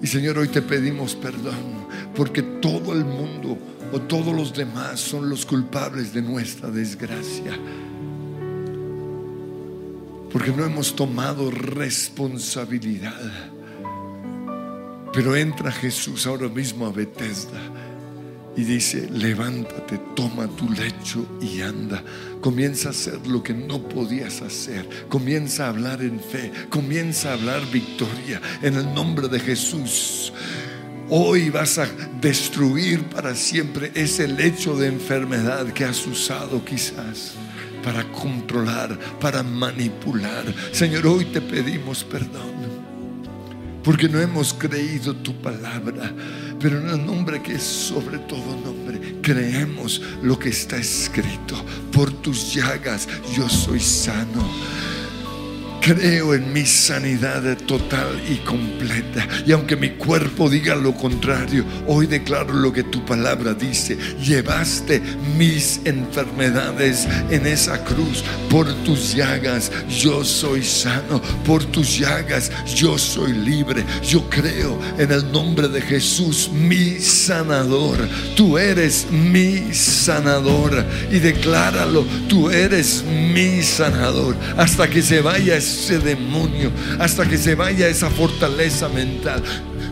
Y 0.03 0.07
Señor, 0.07 0.37
hoy 0.37 0.49
te 0.49 0.61
pedimos 0.61 1.15
perdón 1.15 1.87
porque 2.15 2.43
todo 2.43 2.93
el 2.93 3.07
mundo 3.07 3.57
o 3.95 4.01
todos 4.03 4.37
los 4.37 4.53
demás 4.53 5.01
son 5.01 5.31
los 5.31 5.47
culpables 5.47 6.13
de 6.13 6.21
nuestra 6.21 6.69
desgracia. 6.69 7.59
Porque 10.31 10.53
no 10.53 10.67
hemos 10.67 10.95
tomado 10.95 11.51
responsabilidad. 11.51 13.23
Pero 15.15 15.35
entra 15.35 15.73
Jesús 15.73 16.27
ahora 16.27 16.51
mismo 16.51 16.85
a 16.85 16.93
Bethesda 16.93 17.86
y 18.57 18.65
dice, 18.65 19.09
levántate, 19.13 19.99
toma 20.15 20.47
tu 20.47 20.71
lecho 20.71 21.27
y 21.43 21.61
anda. 21.61 22.03
Comienza 22.41 22.89
a 22.89 22.93
hacer 22.93 23.27
lo 23.27 23.43
que 23.43 23.53
no 23.53 23.87
podías 23.87 24.41
hacer. 24.41 25.07
Comienza 25.09 25.67
a 25.67 25.69
hablar 25.69 26.01
en 26.01 26.19
fe. 26.19 26.51
Comienza 26.71 27.31
a 27.31 27.33
hablar 27.35 27.61
victoria 27.71 28.41
en 28.63 28.75
el 28.77 28.95
nombre 28.95 29.29
de 29.29 29.41
Jesús. 29.41 30.33
Hoy 31.11 31.51
vas 31.51 31.79
a 31.79 31.87
destruir 32.21 33.05
para 33.05 33.35
siempre 33.35 33.93
ese 33.95 34.27
lecho 34.27 34.75
de 34.75 34.89
enfermedad 34.89 35.67
que 35.73 35.85
has 35.85 36.07
usado 36.07 36.65
quizás 36.65 37.35
para 37.85 38.11
controlar, 38.11 38.99
para 39.21 39.43
manipular. 39.43 40.45
Señor, 40.73 41.07
hoy 41.07 41.27
te 41.27 41.43
pedimos 41.43 42.03
perdón 42.03 42.57
porque 43.87 44.09
no 44.09 44.21
hemos 44.21 44.53
creído 44.53 45.15
tu 45.15 45.33
palabra, 45.41 46.13
pero 46.61 46.81
en 46.81 46.89
el 46.89 47.07
nombre 47.07 47.43
que 47.43 47.55
es 47.55 47.63
sobre 47.63 48.19
todo 48.19 48.57
nombre, 48.65 49.17
creemos 49.23 50.01
lo 50.23 50.39
que 50.39 50.51
está 50.51 50.77
escrito. 50.77 51.57
Por 51.93 52.13
tus 52.23 52.55
llagas 52.55 53.09
yo 53.37 53.49
soy 53.49 53.81
sano. 53.81 54.49
Creo 55.87 56.35
en 56.35 56.53
mi 56.53 56.67
sanidad 56.67 57.57
total 57.59 58.21
y 58.29 58.39
completa. 58.39 59.25
Y 59.47 59.53
aunque 59.53 59.77
mi 59.77 59.91
cuerpo 59.91 60.51
diga 60.51 60.75
lo 60.75 60.93
contrario, 60.93 61.65
hoy 61.87 62.09
declaro 62.09 62.53
lo 62.55 62.73
que 62.73 62.83
tu 62.83 63.05
palabra 63.05 63.55
dice. 63.55 63.97
Llevaste 64.21 65.01
mis 65.39 65.81
enfermedades 65.85 67.07
en 67.31 67.47
esa 67.47 67.85
cruz. 67.85 68.25
Por 68.51 68.67
tus 68.83 69.15
llagas 69.15 69.71
yo 69.89 70.25
soy 70.25 70.65
sano. 70.65 71.23
Por 71.45 71.65
tus 71.67 72.01
llagas 72.01 72.51
yo 72.75 72.99
soy 72.99 73.33
libre. 73.33 73.85
Yo 74.03 74.29
creo 74.29 74.81
en 74.99 75.13
el 75.13 75.31
nombre 75.31 75.69
de 75.69 75.81
Jesús, 75.83 76.51
mi 76.53 76.99
sanador. 76.99 77.97
Tú 78.35 78.59
eres 78.59 79.07
mi 79.09 79.73
sanador. 79.73 80.85
Y 81.13 81.21
decláralo, 81.21 82.05
tú 82.29 82.51
eres 82.51 83.05
mi 83.05 83.63
sanador. 83.63 84.35
Hasta 84.57 84.91
que 84.91 85.01
se 85.01 85.21
vaya 85.21 85.55
ese 85.77 85.99
demonio, 85.99 86.73
hasta 86.99 87.29
que 87.29 87.37
se 87.37 87.55
vaya 87.55 87.89
esa 87.89 88.09
fortaleza 88.11 88.89
mental. 88.89 89.43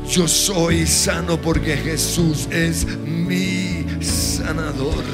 Yo 0.08 0.26
soy 0.26 0.86
sano 0.86 1.40
porque 1.40 1.76
Jesús 1.76 2.48
es 2.50 2.86
mi 2.98 3.84
sanador. 4.00 5.04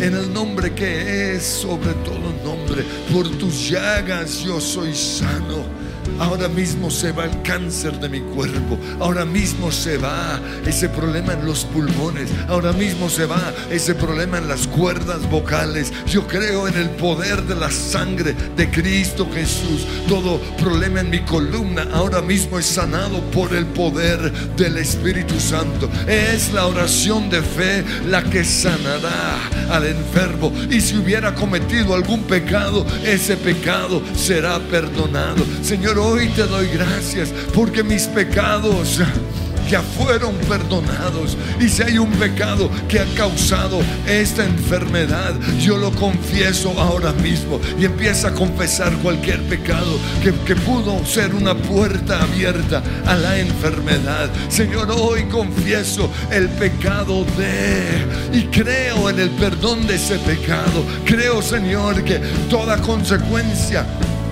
En 0.00 0.14
el 0.14 0.32
nombre 0.32 0.74
que 0.74 1.34
es 1.34 1.42
sobre 1.42 1.92
todo 2.04 2.32
nombre. 2.44 2.84
Por 3.12 3.28
tus 3.38 3.70
llagas 3.70 4.40
yo 4.44 4.60
soy 4.60 4.94
sano. 4.94 5.85
Ahora 6.18 6.48
mismo 6.48 6.90
se 6.90 7.12
va 7.12 7.24
el 7.24 7.42
cáncer 7.42 7.98
de 8.00 8.08
mi 8.08 8.20
cuerpo. 8.20 8.78
Ahora 9.00 9.24
mismo 9.24 9.70
se 9.70 9.98
va 9.98 10.40
ese 10.66 10.88
problema 10.88 11.34
en 11.34 11.44
los 11.44 11.64
pulmones. 11.64 12.30
Ahora 12.48 12.72
mismo 12.72 13.08
se 13.10 13.26
va 13.26 13.52
ese 13.70 13.94
problema 13.94 14.38
en 14.38 14.48
las 14.48 14.66
cuerdas 14.66 15.28
vocales. 15.30 15.92
Yo 16.06 16.26
creo 16.26 16.68
en 16.68 16.76
el 16.76 16.90
poder 16.90 17.42
de 17.42 17.54
la 17.54 17.70
sangre 17.70 18.34
de 18.56 18.70
Cristo 18.70 19.28
Jesús. 19.32 19.86
Todo 20.08 20.40
problema 20.58 21.00
en 21.00 21.10
mi 21.10 21.20
columna 21.20 21.86
ahora 21.92 22.22
mismo 22.22 22.58
es 22.58 22.66
sanado 22.66 23.20
por 23.30 23.54
el 23.54 23.66
poder 23.66 24.32
del 24.56 24.78
Espíritu 24.78 25.38
Santo. 25.38 25.90
Es 26.06 26.52
la 26.52 26.66
oración 26.66 27.28
de 27.30 27.42
fe 27.42 27.84
la 28.06 28.22
que 28.22 28.44
sanará 28.44 29.38
al 29.70 29.86
enfermo. 29.86 30.52
Y 30.70 30.80
si 30.80 30.96
hubiera 30.96 31.34
cometido 31.34 31.94
algún 31.94 32.22
pecado, 32.22 32.86
ese 33.04 33.36
pecado 33.36 34.02
será 34.14 34.58
perdonado. 34.58 35.44
Señor, 35.62 35.98
hoy 36.06 36.28
te 36.28 36.46
doy 36.46 36.68
gracias 36.68 37.32
porque 37.52 37.82
mis 37.82 38.06
pecados 38.06 39.00
ya 39.68 39.82
fueron 39.82 40.34
perdonados. 40.48 41.36
Y 41.60 41.68
si 41.68 41.82
hay 41.82 41.98
un 41.98 42.10
pecado 42.12 42.70
que 42.88 43.00
ha 43.00 43.06
causado 43.16 43.80
esta 44.06 44.44
enfermedad, 44.44 45.34
yo 45.60 45.76
lo 45.76 45.90
confieso 45.92 46.70
ahora 46.78 47.12
mismo 47.14 47.60
y 47.78 47.84
empieza 47.84 48.28
a 48.28 48.32
confesar 48.32 48.92
cualquier 48.98 49.42
pecado 49.48 49.98
que, 50.22 50.32
que 50.44 50.54
pudo 50.54 51.04
ser 51.04 51.34
una 51.34 51.54
puerta 51.54 52.22
abierta 52.22 52.82
a 53.06 53.16
la 53.16 53.38
enfermedad. 53.38 54.30
Señor, 54.48 54.90
hoy 54.90 55.24
confieso 55.24 56.10
el 56.30 56.48
pecado 56.50 57.24
de 57.36 58.38
y 58.38 58.44
creo 58.44 59.10
en 59.10 59.18
el 59.18 59.30
perdón 59.30 59.86
de 59.86 59.96
ese 59.96 60.18
pecado. 60.20 60.84
Creo, 61.04 61.42
Señor, 61.42 62.04
que 62.04 62.18
toda 62.48 62.80
consecuencia 62.80 63.84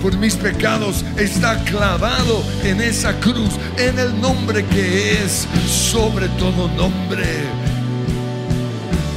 por 0.04 0.18
mis 0.18 0.36
pecados 0.36 1.02
está 1.16 1.64
clavado 1.64 2.44
en 2.62 2.82
esa 2.82 3.18
cruz, 3.20 3.54
en 3.78 3.98
el 3.98 4.20
nombre 4.20 4.62
que 4.66 5.12
es 5.12 5.48
sobre 5.66 6.28
todo 6.38 6.68
nombre. 6.68 7.24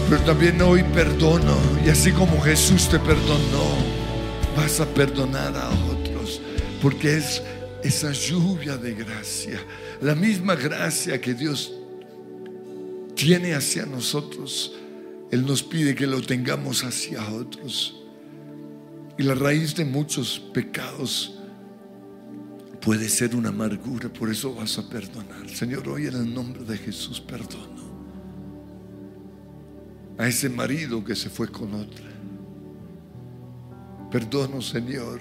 Pero 0.09 0.21
también 0.21 0.61
hoy 0.61 0.83
perdono, 0.83 1.57
y 1.85 1.89
así 1.89 2.13
como 2.13 2.39
Jesús 2.39 2.87
te 2.87 2.99
perdonó, 2.99 3.67
vas 4.55 4.79
a 4.79 4.85
perdonar 4.85 5.57
a 5.57 5.69
otros, 5.91 6.39
porque 6.81 7.17
es 7.17 7.43
esa 7.83 8.13
lluvia 8.13 8.77
de 8.77 8.93
gracia, 8.93 9.59
la 9.99 10.15
misma 10.15 10.55
gracia 10.55 11.19
que 11.19 11.33
Dios 11.33 11.73
tiene 13.13 13.55
hacia 13.55 13.85
nosotros, 13.85 14.73
Él 15.31 15.45
nos 15.45 15.63
pide 15.63 15.93
que 15.95 16.07
lo 16.07 16.21
tengamos 16.21 16.85
hacia 16.85 17.27
otros. 17.27 18.06
Y 19.17 19.23
la 19.23 19.33
raíz 19.33 19.75
de 19.75 19.85
muchos 19.85 20.39
pecados 20.53 21.33
puede 22.81 23.09
ser 23.09 23.35
una 23.35 23.49
amargura, 23.49 24.09
por 24.09 24.29
eso 24.29 24.53
vas 24.53 24.77
a 24.77 24.87
perdonar. 24.87 25.49
Señor, 25.49 25.87
hoy 25.89 26.07
en 26.07 26.15
el 26.15 26.33
nombre 26.33 26.63
de 26.63 26.77
Jesús 26.77 27.19
perdono 27.19 27.77
a 30.17 30.27
ese 30.27 30.49
marido 30.49 31.03
que 31.03 31.15
se 31.15 31.29
fue 31.29 31.47
con 31.47 31.73
otra. 31.73 32.05
Perdono, 34.11 34.61
Señor, 34.61 35.19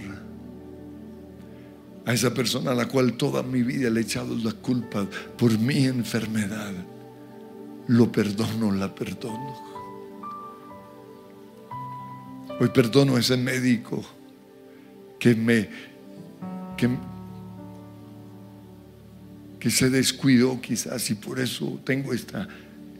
a 2.04 2.12
esa 2.14 2.32
persona 2.32 2.70
a 2.70 2.74
la 2.74 2.86
cual 2.86 3.14
toda 3.14 3.42
mi 3.42 3.62
vida 3.62 3.90
le 3.90 4.00
he 4.00 4.02
echado 4.04 4.36
la 4.36 4.52
culpa 4.52 5.06
por 5.36 5.58
mi 5.58 5.84
enfermedad. 5.84 6.72
Lo 7.88 8.10
perdono, 8.10 8.72
la 8.72 8.94
perdono. 8.94 9.65
Hoy 12.58 12.68
perdono 12.70 13.16
a 13.16 13.20
ese 13.20 13.36
médico 13.36 14.02
que 15.18 15.34
me 15.34 15.68
que, 16.76 16.88
que 19.60 19.70
se 19.70 19.90
descuidó 19.90 20.58
quizás 20.60 21.10
y 21.10 21.14
por 21.16 21.38
eso 21.38 21.80
tengo 21.84 22.14
esta, 22.14 22.48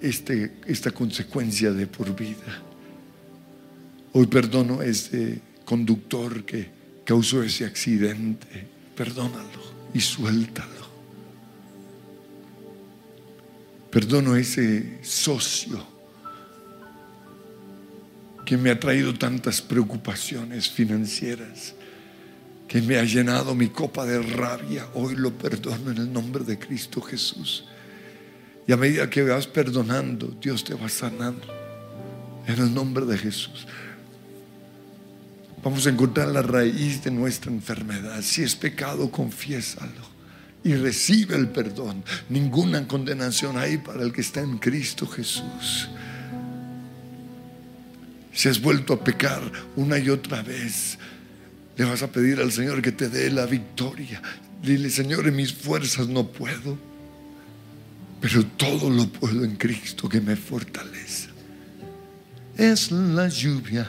este, 0.01 0.57
esta 0.67 0.91
consecuencia 0.91 1.73
de 1.73 1.87
por 1.87 2.15
vida. 2.15 2.63
Hoy 4.13 4.27
perdono 4.27 4.81
a 4.81 4.87
ese 4.87 5.41
conductor 5.65 6.45
que 6.45 6.69
causó 7.05 7.43
ese 7.43 7.65
accidente. 7.65 8.67
Perdónalo 8.95 9.63
y 9.95 10.01
suéltalo. 10.01 10.87
Perdono 13.91 14.35
a 14.35 14.41
ese 14.41 14.99
socio 15.03 15.96
que 18.47 18.57
me 18.57 18.71
ha 18.71 18.79
traído 18.79 19.13
tantas 19.13 19.61
preocupaciones 19.61 20.71
financieras, 20.71 21.75
que 22.69 22.81
me 22.81 22.97
ha 22.97 23.03
llenado 23.03 23.57
mi 23.57 23.69
copa 23.69 24.07
de 24.07 24.23
rabia. 24.23 24.87
Hoy 24.95 25.17
lo 25.17 25.37
perdono 25.37 25.91
en 25.91 25.99
el 25.99 26.13
nombre 26.13 26.45
de 26.45 26.57
Cristo 26.57 27.03
Jesús. 27.03 27.65
Y 28.67 28.73
a 28.73 28.77
medida 28.77 29.11
que 29.11 29.23
vas 29.23 29.49
perdonando, 29.49 30.29
Dios 30.41 30.63
te 30.63 30.75
va 30.75 30.89
sanando. 30.89 31.47
En 32.47 32.61
el 32.61 32.73
nombre 32.73 33.05
de 33.05 33.19
Jesús. 33.19 33.67
Vamos 35.65 35.85
a 35.89 35.91
encontrar 35.91 36.29
la 36.29 36.43
raíz 36.43 37.03
de 37.03 37.11
nuestra 37.11 37.51
enfermedad. 37.51 38.23
Si 38.23 38.45
es 38.45 38.55
pecado, 38.55 39.11
confiésalo. 39.11 40.17
Y 40.63 40.75
recibe 40.75 41.35
el 41.35 41.49
perdón. 41.49 42.05
Ninguna 42.29 42.87
condenación 42.87 43.59
hay 43.59 43.79
para 43.79 44.05
el 44.05 44.13
que 44.13 44.21
está 44.21 44.41
en 44.41 44.59
Cristo 44.59 45.05
Jesús. 45.09 45.89
Si 48.37 48.49
has 48.51 48.61
vuelto 48.61 48.93
a 48.93 49.03
pecar 49.03 49.41
una 49.77 49.99
y 49.99 50.11
otra 50.11 50.43
vez, 50.43 50.99
le 51.75 51.87
vas 51.87 52.03
a 52.03 52.09
pedir 52.09 52.39
al 52.39 52.53
Señor 52.53 52.83
que 52.83 52.93
te 52.93 53.09
dé 53.09 53.31
la 53.31 53.47
victoria. 53.47 54.21
Dile, 54.63 54.91
Señor, 54.91 55.27
en 55.27 55.37
mis 55.37 55.55
fuerzas 55.55 56.07
no 56.07 56.27
puedo, 56.27 56.77
pero 58.21 58.45
todo 58.45 58.91
lo 58.91 59.07
puedo 59.07 59.43
en 59.43 59.57
Cristo 59.57 60.07
que 60.07 60.21
me 60.21 60.37
fortalece. 60.37 61.31
Es 62.59 62.93
la 62.93 63.27
lluvia 63.29 63.89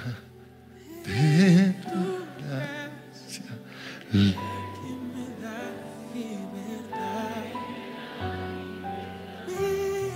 de 1.05 1.75
tu 1.83 2.19
gracia. 2.39 3.43
Me 4.13 4.33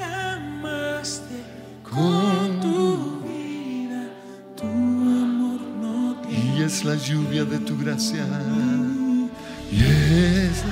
amaste 0.06 1.44
con 1.84 2.51
es 6.72 6.86
la 6.86 6.96
lluvia 6.96 7.44
de 7.44 7.60
tu 7.60 7.78
gracia. 7.78 8.26
Y 9.70 9.84
es 9.84 10.64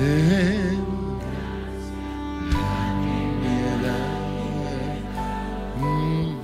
de 0.00 0.78
Mm. 5.80 6.38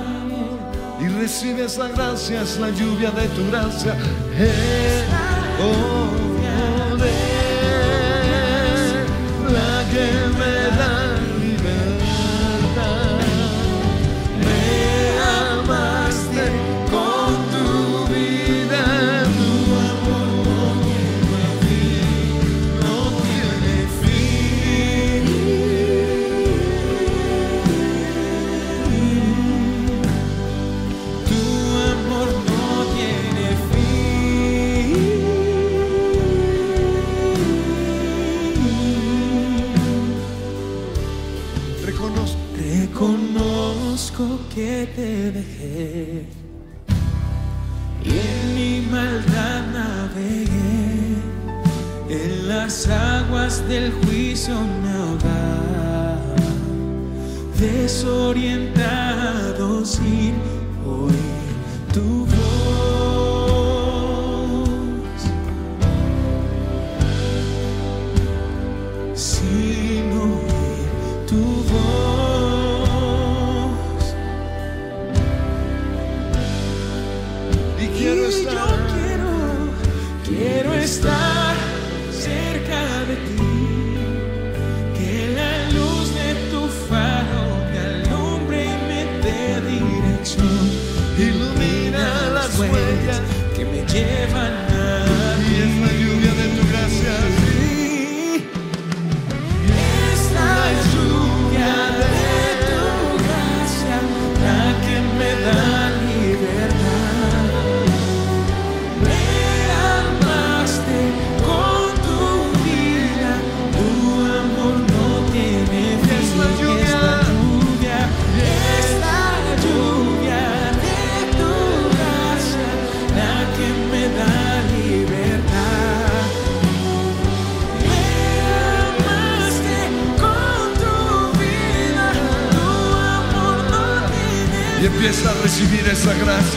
Amor. 0.00 0.58
Y 1.00 1.06
recibe 1.20 1.64
esa 1.66 1.88
gracia, 1.88 2.42
es 2.42 2.58
la 2.58 2.70
lluvia 2.70 3.10
de 3.12 3.28
tu 3.28 3.46
gracia. 3.50 3.94
Eh, 4.36 5.04
oh, 5.62 6.23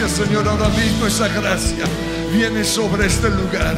Señor. 0.06 0.48
Ahora 0.48 0.70
mismo 0.70 1.08
esa 1.08 1.28
gracia 1.28 1.84
viene 2.32 2.64
sobre 2.64 3.08
este 3.08 3.30
lugar 3.32 3.76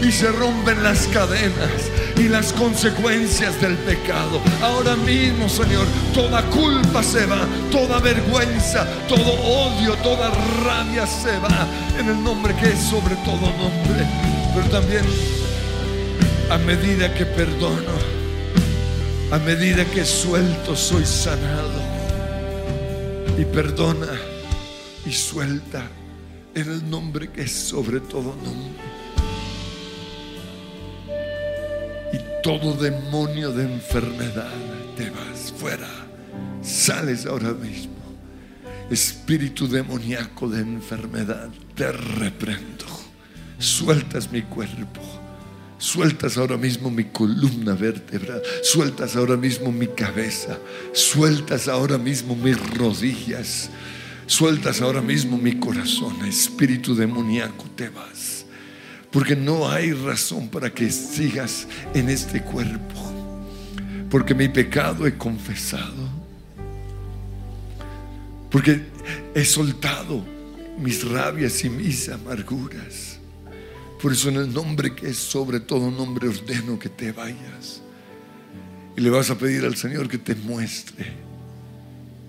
y 0.00 0.12
se 0.12 0.30
rompen 0.30 0.84
las 0.84 1.08
cadenas 1.08 1.90
y 2.16 2.28
las 2.28 2.52
consecuencias 2.52 3.60
del 3.60 3.74
pecado. 3.78 4.40
Ahora 4.62 4.94
mismo, 4.94 5.48
Señor, 5.48 5.84
toda 6.14 6.42
culpa 6.44 7.02
se 7.02 7.26
va, 7.26 7.40
toda 7.72 7.98
vergüenza, 7.98 8.86
todo 9.08 9.32
odio, 9.32 9.94
toda 9.96 10.30
rabia 10.64 11.06
se 11.06 11.36
va 11.38 11.66
en 11.98 12.08
el 12.08 12.22
nombre 12.22 12.54
que 12.54 12.68
es 12.68 12.78
sobre 12.78 13.16
todo 13.16 13.40
nombre. 13.58 14.06
Pero 14.54 14.66
también 14.70 15.04
a 16.50 16.58
medida 16.58 17.12
que 17.12 17.26
perdono, 17.26 17.98
a 19.32 19.38
medida 19.38 19.84
que 19.84 20.04
suelto, 20.04 20.76
soy 20.76 21.04
sanado 21.04 21.82
y 23.36 23.44
perdona 23.44 24.27
y 25.08 25.12
suelta 25.12 25.88
en 26.54 26.70
el 26.70 26.90
nombre 26.90 27.28
que 27.28 27.42
es 27.42 27.52
sobre 27.52 27.98
todo 28.00 28.36
nombre. 28.44 28.82
Y 32.12 32.42
todo 32.42 32.74
demonio 32.74 33.50
de 33.52 33.64
enfermedad 33.64 34.52
te 34.96 35.08
vas 35.08 35.52
fuera, 35.56 35.88
sales 36.60 37.24
ahora 37.24 37.52
mismo. 37.54 37.94
Espíritu 38.90 39.66
demoníaco 39.66 40.48
de 40.48 40.60
enfermedad, 40.60 41.48
te 41.74 41.90
reprendo. 41.90 42.84
Sueltas 43.58 44.30
mi 44.30 44.42
cuerpo. 44.42 45.00
Sueltas 45.78 46.36
ahora 46.36 46.56
mismo 46.56 46.90
mi 46.90 47.04
columna 47.04 47.74
vertebral, 47.74 48.42
sueltas 48.64 49.14
ahora 49.14 49.36
mismo 49.36 49.70
mi 49.70 49.86
cabeza, 49.86 50.58
sueltas 50.92 51.68
ahora 51.68 51.98
mismo 51.98 52.34
mis 52.34 52.58
rodillas, 52.76 53.70
sueltas 54.28 54.80
ahora 54.82 55.00
mismo 55.00 55.38
mi 55.38 55.58
corazón, 55.58 56.24
espíritu 56.26 56.94
demoníaco, 56.94 57.64
te 57.74 57.88
vas. 57.88 58.44
Porque 59.10 59.34
no 59.34 59.68
hay 59.68 59.92
razón 59.92 60.48
para 60.48 60.72
que 60.72 60.90
sigas 60.90 61.66
en 61.94 62.10
este 62.10 62.42
cuerpo. 62.42 63.12
Porque 64.10 64.34
mi 64.34 64.48
pecado 64.48 65.06
he 65.06 65.16
confesado. 65.16 66.08
Porque 68.50 68.82
he 69.34 69.44
soltado 69.44 70.24
mis 70.78 71.08
rabias 71.08 71.64
y 71.64 71.70
mis 71.70 72.08
amarguras. 72.08 73.18
Por 74.00 74.12
eso 74.12 74.28
en 74.28 74.36
el 74.36 74.52
nombre 74.52 74.94
que 74.94 75.08
es 75.08 75.16
sobre 75.16 75.58
todo 75.58 75.90
nombre 75.90 76.28
ordeno 76.28 76.78
que 76.78 76.90
te 76.90 77.12
vayas. 77.12 77.82
Y 78.96 79.00
le 79.00 79.10
vas 79.10 79.30
a 79.30 79.38
pedir 79.38 79.64
al 79.64 79.76
Señor 79.76 80.08
que 80.08 80.18
te 80.18 80.34
muestre 80.34 81.27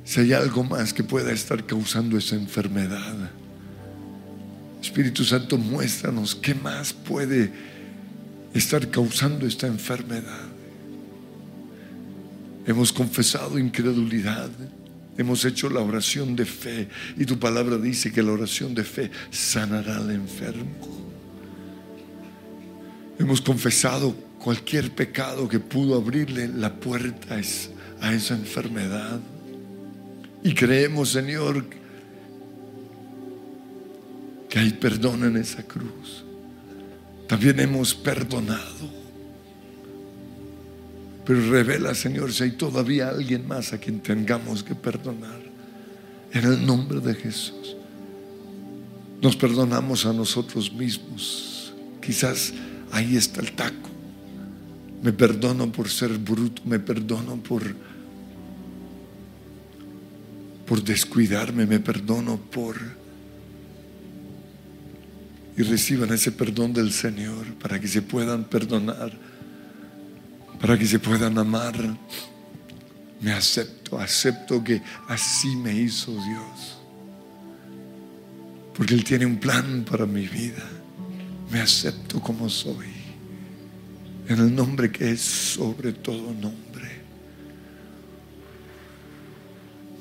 si 0.10 0.22
hay 0.22 0.34
algo 0.34 0.64
más 0.64 0.92
que 0.92 1.04
pueda 1.04 1.32
estar 1.32 1.64
causando 1.68 2.18
esa 2.18 2.34
enfermedad. 2.34 3.30
Espíritu 4.82 5.24
Santo, 5.24 5.56
muéstranos 5.56 6.34
qué 6.34 6.56
más 6.56 6.94
puede 6.94 7.52
estar 8.52 8.90
causando 8.90 9.46
esta 9.46 9.68
enfermedad. 9.68 10.48
Hemos 12.66 12.92
confesado 12.92 13.60
incredulidad. 13.60 14.50
Hemos 15.16 15.46
hecho 15.46 15.70
la 15.70 15.82
oración 15.82 16.36
de 16.36 16.46
fe 16.46 16.88
y 17.16 17.26
tu 17.26 17.38
palabra 17.38 17.78
dice 17.78 18.12
que 18.12 18.24
la 18.24 18.32
oración 18.32 18.74
de 18.74 18.84
fe 18.84 19.12
sanará 19.30 19.98
al 19.98 20.10
enfermo. 20.10 21.06
Hemos 23.20 23.42
confesado 23.42 24.16
cualquier 24.40 24.90
pecado 24.90 25.48
que 25.48 25.60
pudo 25.60 25.96
abrirle 25.96 26.48
la 26.48 26.74
puerta 26.74 27.36
a 27.36 27.40
es- 27.40 27.70
a 28.02 28.12
esa 28.12 28.34
enfermedad. 28.34 29.20
Y 30.44 30.54
creemos, 30.54 31.10
Señor, 31.10 31.66
que 34.50 34.60
hay 34.60 34.72
perdón 34.72 35.26
en 35.26 35.38
esa 35.38 35.64
cruz. 35.64 36.24
También 37.28 37.60
hemos 37.60 37.94
perdonado. 37.94 39.00
Pero 41.26 41.52
revela, 41.52 41.94
Señor, 41.94 42.34
si 42.34 42.44
hay 42.44 42.52
todavía 42.54 43.10
alguien 43.10 43.48
más 43.48 43.74
a 43.74 43.78
quien 43.78 44.00
tengamos 44.00 44.64
que 44.64 44.74
perdonar. 44.74 45.40
En 46.32 46.46
el 46.46 46.66
nombre 46.66 47.00
de 47.00 47.14
Jesús. 47.14 47.76
Nos 49.22 49.36
perdonamos 49.36 50.06
a 50.06 50.14
nosotros 50.14 50.72
mismos. 50.72 51.74
Quizás 52.02 52.54
ahí 52.92 53.18
está 53.18 53.42
el 53.42 53.52
taco. 53.52 53.90
Me 55.04 55.14
perdono 55.14 55.72
por 55.72 55.90
ser 55.90 56.18
bruto, 56.18 56.62
me 56.66 56.80
perdono 56.80 57.36
por 57.38 57.64
por 60.70 60.84
descuidarme, 60.84 61.66
me 61.66 61.80
perdono 61.80 62.38
por 62.38 62.76
y 65.58 65.64
reciban 65.64 66.14
ese 66.14 66.32
perdón 66.32 66.74
del 66.74 66.94
Señor 66.94 67.56
para 67.56 67.80
que 67.80 67.88
se 67.88 68.04
puedan 68.04 68.44
perdonar, 68.44 69.12
para 70.62 70.78
que 70.78 70.86
se 70.86 71.00
puedan 71.00 71.40
amar. 71.40 71.76
Me 73.20 73.32
acepto, 73.32 74.00
acepto 74.00 74.64
que 74.64 74.80
así 75.08 75.56
me 75.56 75.74
hizo 75.74 76.12
Dios. 76.12 76.78
Porque 78.76 78.94
Él 78.94 79.04
tiene 79.04 79.26
un 79.26 79.38
plan 79.38 79.84
para 79.90 80.06
mi 80.06 80.28
vida. 80.28 80.64
Me 81.52 81.62
acepto 81.62 82.22
como 82.22 82.48
soy. 82.48 82.94
En 84.28 84.38
el 84.38 84.56
nombre 84.56 84.92
que 84.92 85.14
es 85.14 85.22
sobre 85.22 85.94
todo 85.94 86.32
nombre. 86.32 86.99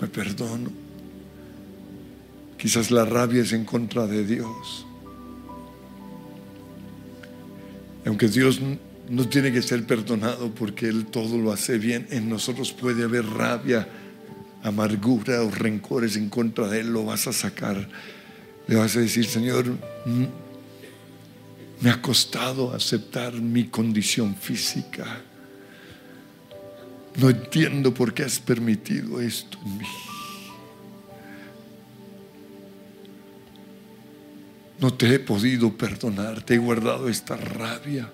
Me 0.01 0.07
perdono. 0.07 0.71
Quizás 2.57 2.91
la 2.91 3.05
rabia 3.05 3.43
es 3.43 3.53
en 3.53 3.65
contra 3.65 4.07
de 4.07 4.25
Dios. 4.25 4.87
Aunque 8.05 8.29
Dios 8.29 8.61
no 9.09 9.29
tiene 9.29 9.53
que 9.53 9.63
ser 9.63 9.85
perdonado 9.87 10.55
porque 10.55 10.89
Él 10.89 11.07
todo 11.07 11.39
lo 11.39 11.53
hace 11.53 11.79
bien, 11.79 12.07
en 12.11 12.29
nosotros 12.29 12.73
puede 12.73 13.05
haber 13.05 13.27
rabia, 13.27 13.89
amargura 14.63 15.43
o 15.43 15.51
rencores 15.51 16.17
en 16.17 16.29
contra 16.29 16.69
de 16.69 16.81
Él, 16.81 16.93
lo 16.93 17.05
vas 17.05 17.27
a 17.27 17.33
sacar. 17.33 17.89
Le 18.67 18.77
vas 18.77 18.97
a 18.97 19.01
decir, 19.01 19.25
Señor, 19.25 19.67
me 21.81 21.91
ha 21.91 22.03
costado 22.03 22.75
aceptar 22.75 23.35
mi 23.35 23.69
condición 23.69 24.35
física. 24.35 25.23
No 27.19 27.31
entiendo 27.31 27.93
por 27.93 28.15
qué 28.15 28.23
has 28.23 28.39
permitido 28.39 29.21
esto 29.21 29.59
en 29.67 29.79
mí. 29.79 29.87
No 34.79 34.95
te 34.95 35.13
he 35.13 35.19
podido 35.19 35.77
perdonar, 35.77 36.43
te 36.43 36.55
he 36.55 36.59
guardado 36.59 37.09
esta 37.09 37.37
rabia 37.37 38.09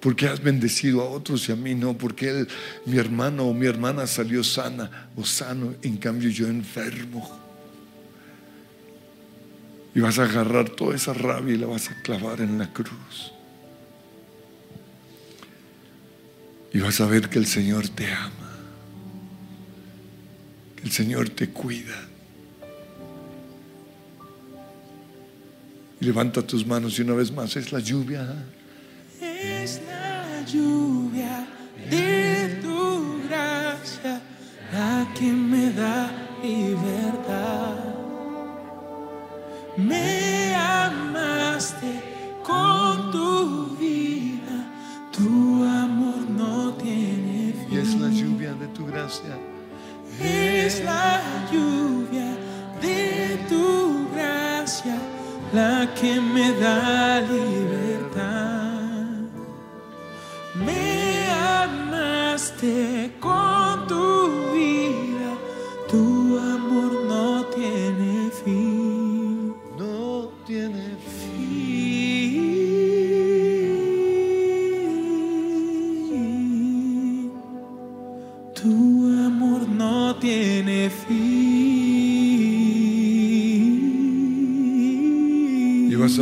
Porque 0.00 0.26
has 0.26 0.42
bendecido 0.42 1.02
a 1.02 1.10
otros 1.10 1.46
y 1.50 1.52
a 1.52 1.56
mí 1.56 1.74
no. 1.74 1.96
Porque 1.96 2.46
mi 2.86 2.96
hermano 2.96 3.44
o 3.44 3.54
mi 3.54 3.66
hermana 3.66 4.06
salió 4.06 4.42
sana 4.42 5.10
o 5.14 5.24
sano. 5.24 5.74
En 5.82 5.98
cambio 5.98 6.30
yo 6.30 6.48
enfermo. 6.48 7.30
Y 9.94 10.00
vas 10.00 10.18
a 10.18 10.24
agarrar 10.24 10.70
toda 10.70 10.96
esa 10.96 11.12
rabia 11.12 11.54
y 11.54 11.58
la 11.58 11.66
vas 11.66 11.90
a 11.90 12.02
clavar 12.02 12.40
en 12.40 12.58
la 12.58 12.72
cruz. 12.72 13.31
Y 16.72 16.80
vas 16.80 17.00
a 17.00 17.06
ver 17.06 17.28
que 17.28 17.38
el 17.38 17.46
Señor 17.46 17.88
te 17.88 18.10
ama. 18.10 18.50
Que 20.76 20.84
el 20.84 20.90
Señor 20.90 21.28
te 21.28 21.50
cuida. 21.50 22.08
Y 26.00 26.04
levanta 26.04 26.42
tus 26.42 26.66
manos 26.66 26.98
y 26.98 27.02
una 27.02 27.14
vez 27.14 27.30
más 27.30 27.56
es 27.56 27.72
la 27.72 27.80
lluvia. 27.80 28.44
Es 29.20 29.80
la 29.86 30.44
lluvia 30.46 31.46
de 31.90 32.31
tu 48.74 48.86
gracia. 48.86 49.36
Es 50.20 50.84
la 50.84 51.20
lluvia 51.50 52.36
de 52.80 53.38
tu 53.48 54.08
gracia 54.14 54.96
la 55.52 55.88
que 55.94 56.20
me 56.20 56.52
da 56.52 57.20
libertad. 57.20 58.72
Me 60.54 61.30
amaste 61.30 62.91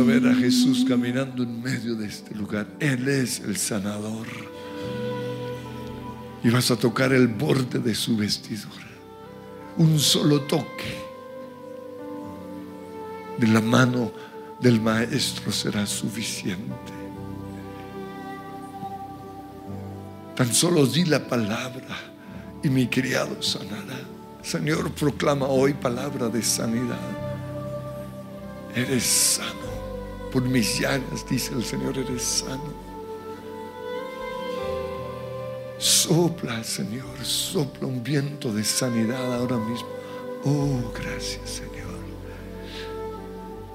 a 0.01 0.03
ver 0.03 0.27
a 0.27 0.33
Jesús 0.33 0.83
caminando 0.87 1.43
en 1.43 1.61
medio 1.61 1.95
de 1.95 2.07
este 2.07 2.33
lugar. 2.33 2.67
Él 2.79 3.07
es 3.07 3.39
el 3.39 3.55
sanador. 3.55 4.27
Y 6.43 6.49
vas 6.49 6.71
a 6.71 6.75
tocar 6.75 7.13
el 7.13 7.27
borde 7.27 7.79
de 7.79 7.93
su 7.93 8.17
vestidura. 8.17 8.87
Un 9.77 9.99
solo 9.99 10.41
toque 10.41 10.97
de 13.37 13.47
la 13.47 13.61
mano 13.61 14.11
del 14.59 14.81
Maestro 14.81 15.51
será 15.51 15.85
suficiente. 15.85 16.93
Tan 20.35 20.51
solo 20.53 20.87
di 20.87 21.05
la 21.05 21.27
palabra 21.27 21.97
y 22.63 22.69
mi 22.69 22.87
criado 22.87 23.41
sanará. 23.41 23.99
Señor, 24.41 24.91
proclama 24.93 25.45
hoy 25.45 25.73
palabra 25.73 26.27
de 26.27 26.41
sanidad. 26.41 26.97
Eres 28.75 29.03
sano. 29.03 29.60
Por 30.31 30.43
mis 30.43 30.79
llagas, 30.79 31.27
dice 31.29 31.53
el 31.53 31.63
Señor, 31.63 31.97
eres 31.97 32.21
sano. 32.21 32.91
Sopla, 35.77 36.63
Señor, 36.63 37.23
sopla 37.23 37.87
un 37.87 38.03
viento 38.03 38.53
de 38.53 38.63
sanidad 38.63 39.33
ahora 39.33 39.57
mismo. 39.57 39.89
Oh, 40.45 40.91
gracias, 40.93 41.49
Señor. 41.49 41.71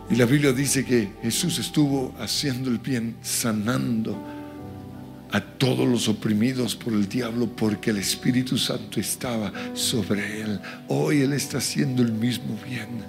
Y 0.09 0.15
la 0.15 0.25
Biblia 0.25 0.53
dice 0.53 0.85
que 0.85 1.11
Jesús 1.21 1.59
estuvo 1.59 2.15
haciendo 2.21 2.71
el 2.71 2.79
bien, 2.79 3.17
sanando 3.23 4.17
a 5.33 5.41
todos 5.41 5.89
los 5.89 6.09
oprimidos 6.09 6.77
por 6.77 6.93
el 6.93 7.09
diablo 7.09 7.49
porque 7.49 7.91
el 7.91 7.97
Espíritu 7.97 8.57
Santo 8.57 9.01
estaba 9.01 9.53
sobre 9.75 10.43
él. 10.43 10.61
Hoy 10.87 11.23
Él 11.23 11.33
está 11.33 11.59
haciendo 11.59 12.03
el 12.03 12.13
mismo 12.13 12.57
bien. 12.65 13.05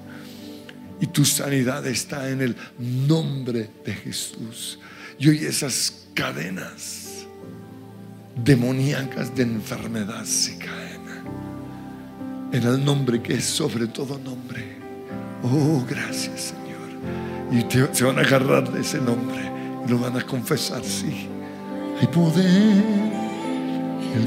Y 0.99 1.07
tu 1.07 1.23
sanidad 1.25 1.85
está 1.85 2.29
en 2.29 2.41
el 2.41 2.55
nombre 2.79 3.69
de 3.85 3.93
Jesús. 3.93 4.79
Y 5.19 5.29
hoy 5.29 5.37
esas 5.45 6.07
cadenas 6.13 7.25
demoníacas 8.43 9.35
de 9.35 9.43
enfermedad 9.43 10.23
se 10.25 10.57
caen. 10.57 10.97
En 12.51 12.63
el 12.63 12.83
nombre 12.83 13.21
que 13.21 13.33
es 13.35 13.43
sobre 13.45 13.87
todo 13.87 14.17
nombre. 14.17 14.77
Oh, 15.43 15.85
gracias 15.87 16.53
Señor. 16.53 16.67
Y 17.51 17.63
te- 17.67 17.93
se 17.93 18.03
van 18.03 18.17
a 18.17 18.21
agarrar 18.21 18.71
de 18.71 18.81
ese 18.81 18.99
nombre. 18.99 19.51
Y 19.85 19.89
lo 19.89 19.99
van 19.99 20.17
a 20.17 20.21
confesar, 20.25 20.83
sí. 20.83 21.27
Hay 21.99 22.07
poder. 22.07 22.83
El 24.15 24.25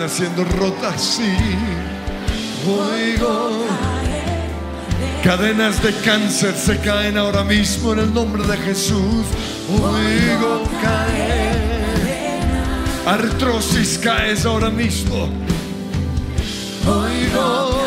cadenas 0.00 0.12
siendo 0.16 0.44
rotas, 0.44 1.02
sí. 1.02 1.36
Oigo. 2.66 3.66
Cadenas 5.22 5.82
de 5.82 5.92
cáncer 5.96 6.54
se 6.56 6.78
caen 6.78 7.18
ahora 7.18 7.44
mismo 7.44 7.92
en 7.92 7.98
el 7.98 8.14
nombre 8.14 8.42
de 8.46 8.56
Jesús. 8.56 9.26
Oigo 9.68 10.62
caer. 10.80 12.40
Artrosis 13.06 13.98
caes 13.98 14.46
ahora 14.46 14.70
mismo. 14.70 15.28
Oigo 16.86 17.80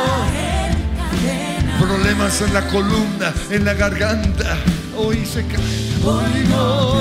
problemas 1.80 2.41
en 2.41 2.53
la 2.53 2.66
columna, 2.68 3.34
en 3.49 3.66
la 3.66 3.74
garganta. 3.74 4.55
Hoy 4.95 5.26
se 5.26 5.43
cae. 5.47 5.59
Oigo 6.05 6.99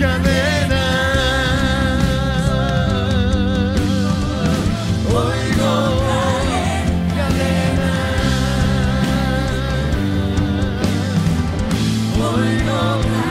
cadena. 0.00 0.83
Oigo 12.74 13.23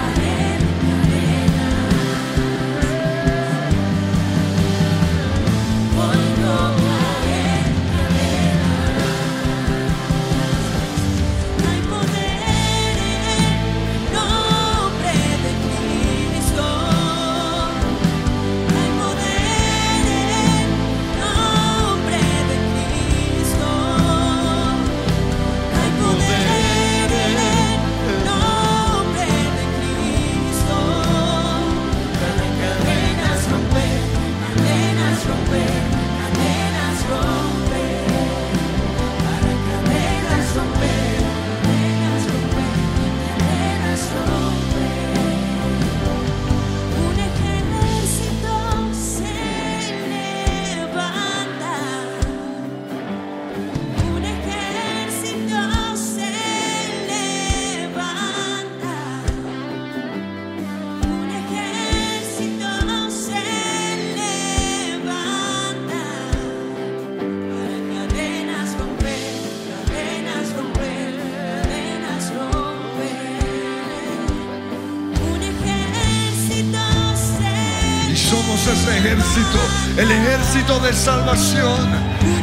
el 79.97 80.11
ejército 80.11 80.79
de 80.79 80.93
salvación 80.93 81.89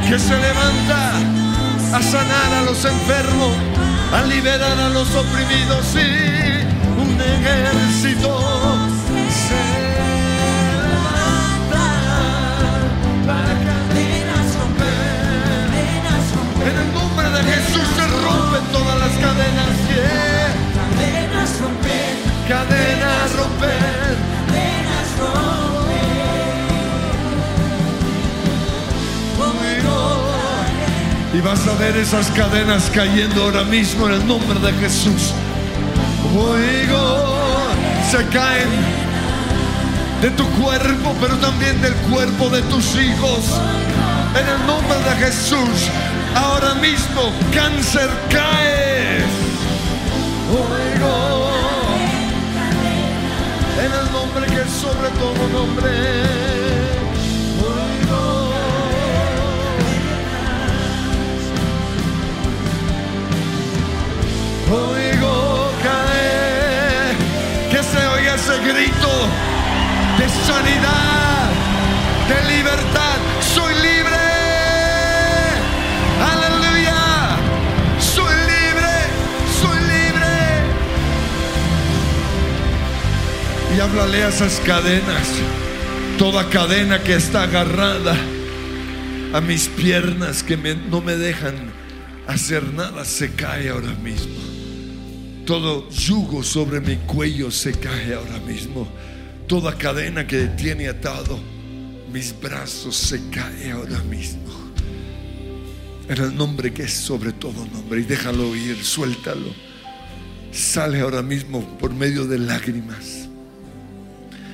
que 0.09 0.19
se 0.19 0.37
levanta 0.37 1.13
a 1.97 2.03
sanar 2.03 2.53
a 2.59 2.63
los 2.63 2.85
enfermos, 2.85 3.55
a 4.13 4.23
liberar 4.23 4.77
a 4.77 4.89
los 4.89 5.09
oprimidos. 5.15 5.87
Sí, 5.87 6.01
un 6.99 7.15
ejército 7.21 8.37
se 9.47 9.63
levanta 10.83 11.87
para 13.25 13.55
cadenas 13.69 14.47
romper. 14.59 15.71
cadenas 15.71 16.27
romper, 16.35 16.69
En 16.71 16.77
el 16.77 16.93
nombre 16.93 17.31
de 17.31 17.43
Jesús 17.53 17.87
se 17.95 18.05
rompen 18.27 18.65
todas 18.73 18.99
las 18.99 19.13
cadenas. 19.13 19.71
yeah. 19.95 20.51
cadenas 20.75 21.51
romper, 21.61 22.15
Cadenas 22.49 23.31
romper. 23.37 24.10
Y 31.41 31.43
vas 31.43 31.67
a 31.67 31.73
ver 31.79 31.97
esas 31.97 32.27
cadenas 32.33 32.91
cayendo 32.93 33.45
ahora 33.45 33.65
mismo 33.65 34.07
en 34.09 34.13
el 34.13 34.27
nombre 34.27 34.59
de 34.61 34.75
Jesús. 34.75 35.33
Oigo, 36.37 37.71
se 38.11 38.27
caen 38.27 38.69
de 40.21 40.31
tu 40.33 40.45
cuerpo, 40.61 41.17
pero 41.19 41.39
también 41.39 41.81
del 41.81 41.95
cuerpo 42.13 42.51
de 42.51 42.61
tus 42.63 42.95
hijos. 42.95 43.59
En 44.39 44.47
el 44.47 44.67
nombre 44.67 44.99
de 44.99 45.27
Jesús, 45.27 45.89
ahora 46.35 46.75
mismo 46.75 47.33
cáncer 47.55 48.11
cae. 48.29 49.25
Oigo, 50.51 51.53
en 53.79 53.93
el 53.93 54.13
nombre 54.13 54.45
que 54.45 54.69
sobre 54.69 55.09
todo 55.19 55.49
nombre. 55.59 56.60
Oigo 64.73 65.73
caer, 65.83 67.17
que 67.73 67.83
se 67.83 68.07
oiga 68.07 68.37
ese 68.37 68.57
grito 68.59 69.29
de 70.17 70.29
sanidad, 70.47 71.51
de 72.29 72.55
libertad. 72.55 73.19
Soy 73.41 73.75
libre. 73.75 74.17
Aleluya. 76.33 77.37
Soy 77.99 78.33
libre, 78.53 78.95
soy 79.61 79.81
libre. 79.81 80.37
Y 83.77 83.81
háblale 83.81 84.23
a 84.23 84.29
esas 84.29 84.61
cadenas, 84.61 85.33
toda 86.17 86.49
cadena 86.49 87.01
que 87.03 87.15
está 87.15 87.43
agarrada 87.43 88.15
a 89.35 89.41
mis 89.41 89.67
piernas 89.67 90.45
que 90.45 90.57
no 90.57 91.01
me 91.01 91.17
dejan 91.17 91.73
hacer 92.29 92.63
nada, 92.73 93.05
se 93.05 93.35
cae 93.35 93.71
ahora 93.71 93.95
mismo. 94.01 94.60
Todo 95.51 95.91
yugo 95.91 96.45
sobre 96.45 96.81
mi 96.81 96.95
cuello 96.95 97.51
se 97.51 97.73
cae 97.73 98.15
ahora 98.15 98.39
mismo. 98.39 98.87
Toda 99.49 99.77
cadena 99.77 100.25
que 100.25 100.47
tiene 100.47 100.87
atado 100.87 101.41
mis 102.13 102.33
brazos 102.41 102.95
se 102.95 103.21
cae 103.31 103.73
ahora 103.73 103.99
mismo. 104.05 104.49
En 106.09 106.19
el 106.19 106.37
nombre 106.37 106.73
que 106.73 106.85
es 106.85 106.93
sobre 106.93 107.33
todo 107.33 107.67
nombre. 107.67 107.99
Y 107.99 108.05
déjalo 108.05 108.55
ir, 108.55 108.77
suéltalo. 108.77 109.53
Sale 110.53 111.01
ahora 111.01 111.21
mismo 111.21 111.67
por 111.81 111.93
medio 111.93 112.27
de 112.27 112.39
lágrimas. 112.39 113.20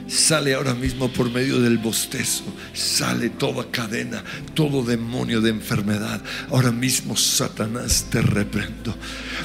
Sale 0.09 0.55
ahora 0.55 0.75
mismo 0.75 1.09
por 1.09 1.31
medio 1.31 1.61
del 1.61 1.79
bostezo. 1.79 2.45
Sale 2.73 3.31
toda 3.31 3.71
cadena, 3.71 4.23
todo 4.55 4.85
demonio 4.85 5.41
de 5.41 5.51
enfermedad. 5.51 6.23
Ahora 6.51 6.71
mismo, 6.71 7.17
Satanás, 7.17 8.07
te 8.11 8.23
reprendo. 8.23 8.97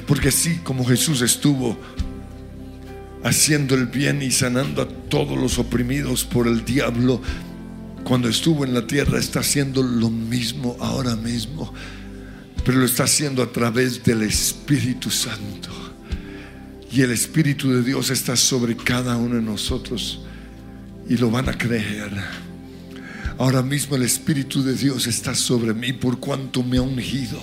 Porque 0.06 0.30
así 0.30 0.58
como 0.64 0.86
Jesús 0.86 1.22
estuvo 1.22 1.80
haciendo 3.24 3.76
el 3.76 3.88
bien 3.88 4.22
y 4.22 4.32
sanando 4.32 4.84
a 4.84 4.88
todos 4.88 5.38
los 5.38 5.58
oprimidos 5.58 6.24
por 6.24 6.48
el 6.48 6.64
diablo, 6.64 7.22
cuando 8.04 8.30
estuvo 8.30 8.64
en 8.64 8.74
la 8.74 8.86
tierra, 8.86 9.18
está 9.18 9.40
haciendo 9.40 9.82
lo 9.82 10.12
mismo 10.12 10.78
ahora 10.80 11.16
mismo. 11.16 11.74
Pero 12.64 12.78
lo 12.78 12.86
está 12.86 13.06
haciendo 13.06 13.42
a 13.42 13.52
través 13.52 14.04
del 14.04 14.22
Espíritu 14.22 15.10
Santo. 15.10 15.70
Y 16.92 17.02
el 17.02 17.12
Espíritu 17.12 17.72
de 17.72 17.82
Dios 17.82 18.12
está 18.12 18.36
sobre 18.36 18.76
cada 18.76 19.18
uno 19.18 19.36
de 19.36 19.42
nosotros. 19.42 20.22
Y 21.12 21.18
lo 21.18 21.30
van 21.30 21.50
a 21.50 21.58
creer. 21.58 22.10
Ahora 23.38 23.62
mismo 23.62 23.98
el 23.98 24.04
Espíritu 24.04 24.64
de 24.64 24.76
Dios 24.76 25.08
está 25.08 25.36
sobre 25.36 25.74
mí 25.74 25.92
por 25.92 26.22
cuanto 26.22 26.64
me 26.64 26.78
ha 26.78 26.82
ungido. 26.82 27.38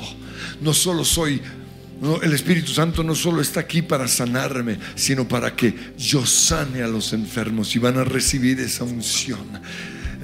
No 0.63 0.73
solo 0.73 1.05
soy, 1.05 1.43
el 2.23 2.33
Espíritu 2.33 2.73
Santo 2.73 3.03
no 3.03 3.15
solo 3.15 3.43
está 3.43 3.61
aquí 3.61 3.83
para 3.83 4.09
sanarme, 4.09 4.79
sino 4.95 5.29
para 5.29 5.55
que 5.55 5.75
yo 5.99 6.25
sane 6.25 6.83
a 6.83 6.89
los 6.89 7.13
enfermos 7.13 7.77
y 7.77 7.79
van 7.79 7.99
a 7.99 8.05
recibir 8.05 8.59
esa 8.59 8.85
unción. 8.85 9.61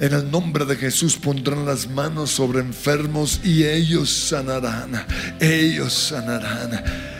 En 0.01 0.11
el 0.11 0.31
nombre 0.31 0.65
de 0.65 0.75
Jesús 0.75 1.15
pondrán 1.15 1.67
las 1.67 1.87
manos 1.87 2.31
sobre 2.31 2.61
enfermos 2.61 3.41
y 3.43 3.63
ellos 3.63 4.09
sanarán. 4.09 5.05
Ellos 5.39 5.93
sanarán. 5.93 7.14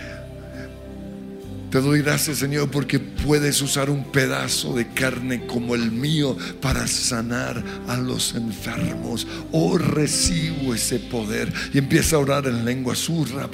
Te 1.76 1.82
doy 1.82 2.01
gracias, 2.01 2.38
Señor, 2.38 2.71
porque 2.71 2.99
puedes 2.99 3.61
usar 3.61 3.89
un 3.89 4.05
pedazo 4.05 4.73
de 4.73 4.88
carne 4.88 5.45
como 5.45 5.76
el 5.76 5.91
mío 5.91 6.38
para 6.61 6.88
sanar 6.88 7.61
a 7.89 7.97
los 7.97 8.34
enfermos. 8.34 9.28
Oh, 9.51 9.78
recibo 9.78 10.73
ese 10.73 10.99
poder. 10.99 11.51
Y 11.73 11.80
empieza 11.80 12.15
a 12.15 12.19
orar 12.19 12.47
en 12.47 12.63
lengua 12.63 12.95
surra. 12.95 13.49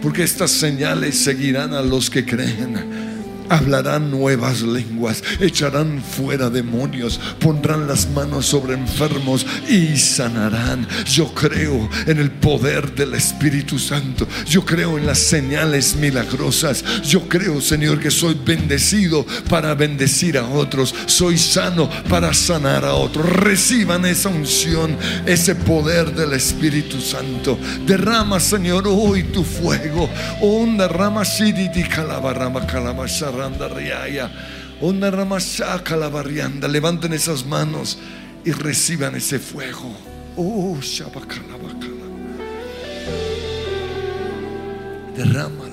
Porque 0.00 0.22
estas 0.22 0.50
señales 0.52 1.18
seguirán 1.18 1.74
a 1.74 1.82
los 1.82 2.08
que 2.08 2.24
creen. 2.24 3.11
Hablarán 3.48 4.10
nuevas 4.10 4.62
lenguas, 4.62 5.22
echarán 5.40 6.02
fuera 6.02 6.50
demonios, 6.50 7.20
pondrán 7.38 7.86
las 7.86 8.08
manos 8.10 8.46
sobre 8.46 8.74
enfermos 8.74 9.46
y 9.68 9.96
sanarán. 9.96 10.86
Yo 11.06 11.32
creo 11.34 11.88
en 12.06 12.18
el 12.18 12.30
poder 12.30 12.94
del 12.94 13.14
Espíritu 13.14 13.78
Santo. 13.78 14.26
Yo 14.46 14.64
creo 14.64 14.98
en 14.98 15.06
las 15.06 15.18
señales 15.18 15.96
milagrosas. 15.96 16.84
Yo 17.02 17.28
creo, 17.28 17.60
Señor, 17.60 18.00
que 18.00 18.10
soy 18.10 18.38
bendecido 18.44 19.26
para 19.48 19.74
bendecir 19.74 20.38
a 20.38 20.46
otros. 20.46 20.94
Soy 21.06 21.38
sano 21.38 21.88
para 22.08 22.32
sanar 22.34 22.84
a 22.84 22.94
otros. 22.94 23.28
Reciban 23.28 24.04
esa 24.06 24.28
unción, 24.28 24.96
ese 25.26 25.54
poder 25.54 26.14
del 26.14 26.32
Espíritu 26.32 27.00
Santo. 27.00 27.58
Derrama, 27.86 28.40
Señor, 28.40 28.84
hoy 28.86 29.24
tu 29.24 29.44
fuego. 29.44 30.08
Onda 30.40 30.88
rama 30.88 31.22
shiriti 31.24 31.82
calabarama 31.84 32.66
calamasharanda 33.32 33.68
riaya. 33.68 34.30
Onda 34.80 35.10
rama 35.10 35.38
calabarrianda. 35.84 36.68
Levanten 36.68 37.12
esas 37.12 37.44
manos 37.44 37.98
y 38.44 38.52
reciban 38.52 39.14
ese 39.14 39.38
fuego. 39.38 39.94
Oh. 40.36 40.78
Derrámala, 45.16 45.71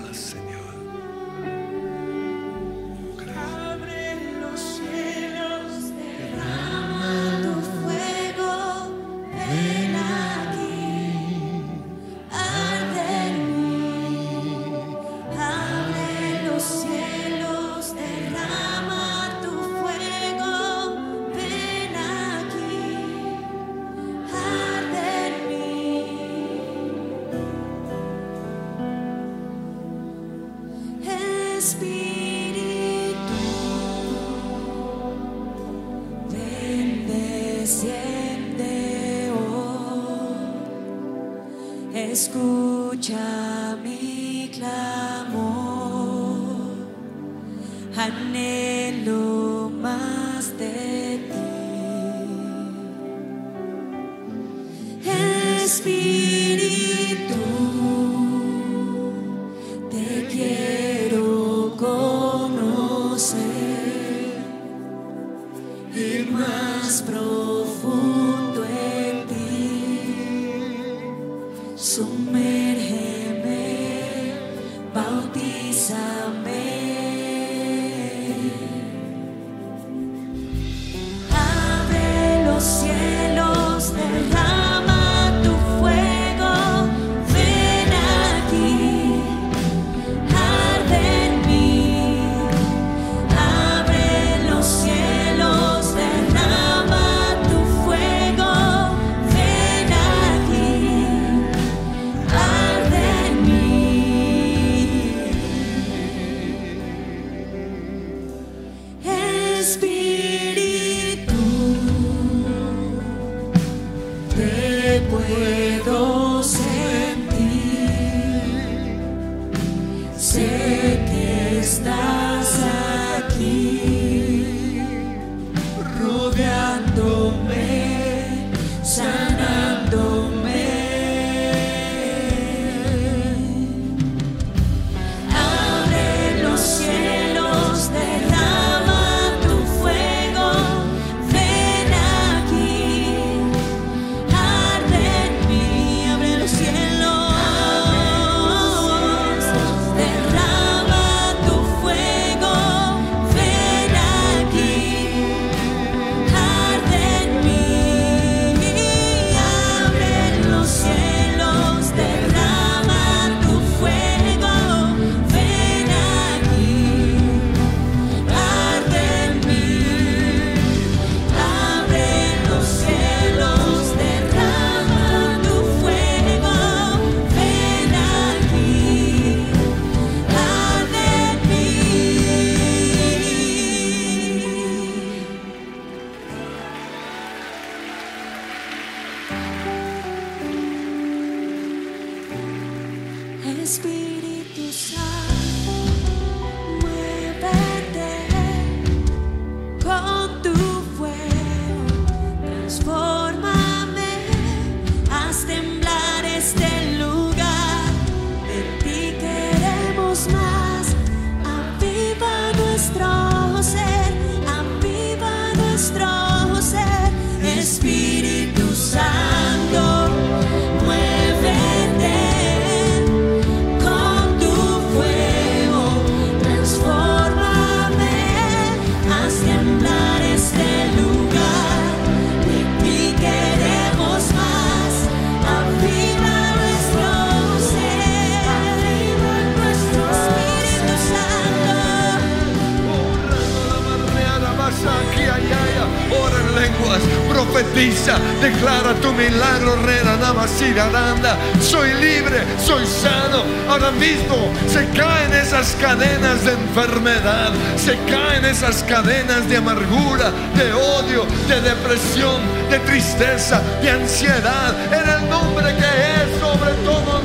Profetiza, 247.51 248.19
declara 248.41 248.93
tu 249.01 249.11
milagro, 249.11 249.75
Rena 249.81 250.17
Namasiraranda. 250.17 251.35
Soy 251.59 251.93
libre, 251.95 252.43
soy 252.63 252.85
sano. 252.85 253.43
Ahora 253.67 253.89
mismo 253.91 254.53
se 254.67 254.85
caen 254.89 255.33
esas 255.33 255.75
cadenas 255.81 256.45
de 256.45 256.51
enfermedad, 256.51 257.51
se 257.75 257.97
caen 258.09 258.45
esas 258.45 258.83
cadenas 258.83 259.49
de 259.49 259.57
amargura, 259.57 260.31
de 260.55 260.73
odio, 260.73 261.25
de 261.47 261.61
depresión, 261.61 262.39
de 262.69 262.77
tristeza, 262.79 263.61
de 263.81 263.89
ansiedad. 263.89 264.75
En 264.93 265.09
el 265.09 265.29
nombre 265.29 265.73
que 265.75 265.79
es 265.79 266.39
sobre 266.39 266.71
todo 266.85 267.18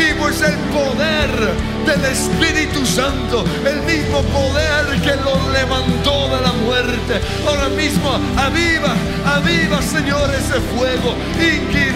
es 0.00 0.40
el 0.42 0.56
poder 0.72 1.30
del 1.84 2.04
Espíritu 2.04 2.86
Santo, 2.86 3.44
el 3.66 3.82
mismo 3.82 4.22
poder 4.22 5.00
que 5.02 5.14
lo 5.16 5.50
levantó 5.52 6.28
de 6.28 6.40
la 6.40 6.52
muerte. 6.52 7.20
Ahora 7.46 7.68
mismo 7.68 8.10
aviva, 8.36 8.94
aviva 9.26 9.82
Señor 9.82 10.30
ese 10.30 10.60
fuego. 10.72 11.14
Inki 11.36 11.90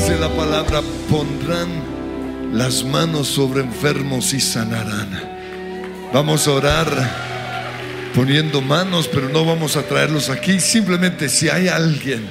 dice 0.00 0.18
la 0.18 0.30
palabra, 0.30 0.80
pondrán 1.10 1.68
las 2.54 2.84
manos 2.84 3.28
sobre 3.28 3.60
enfermos 3.60 4.32
y 4.32 4.40
sanarán. 4.40 5.10
Vamos 6.10 6.48
a 6.48 6.52
orar 6.52 6.88
poniendo 8.14 8.62
manos, 8.62 9.08
pero 9.08 9.28
no 9.28 9.44
vamos 9.44 9.76
a 9.76 9.82
traerlos 9.82 10.30
aquí. 10.30 10.58
Simplemente 10.58 11.28
si 11.28 11.50
hay 11.50 11.68
alguien 11.68 12.26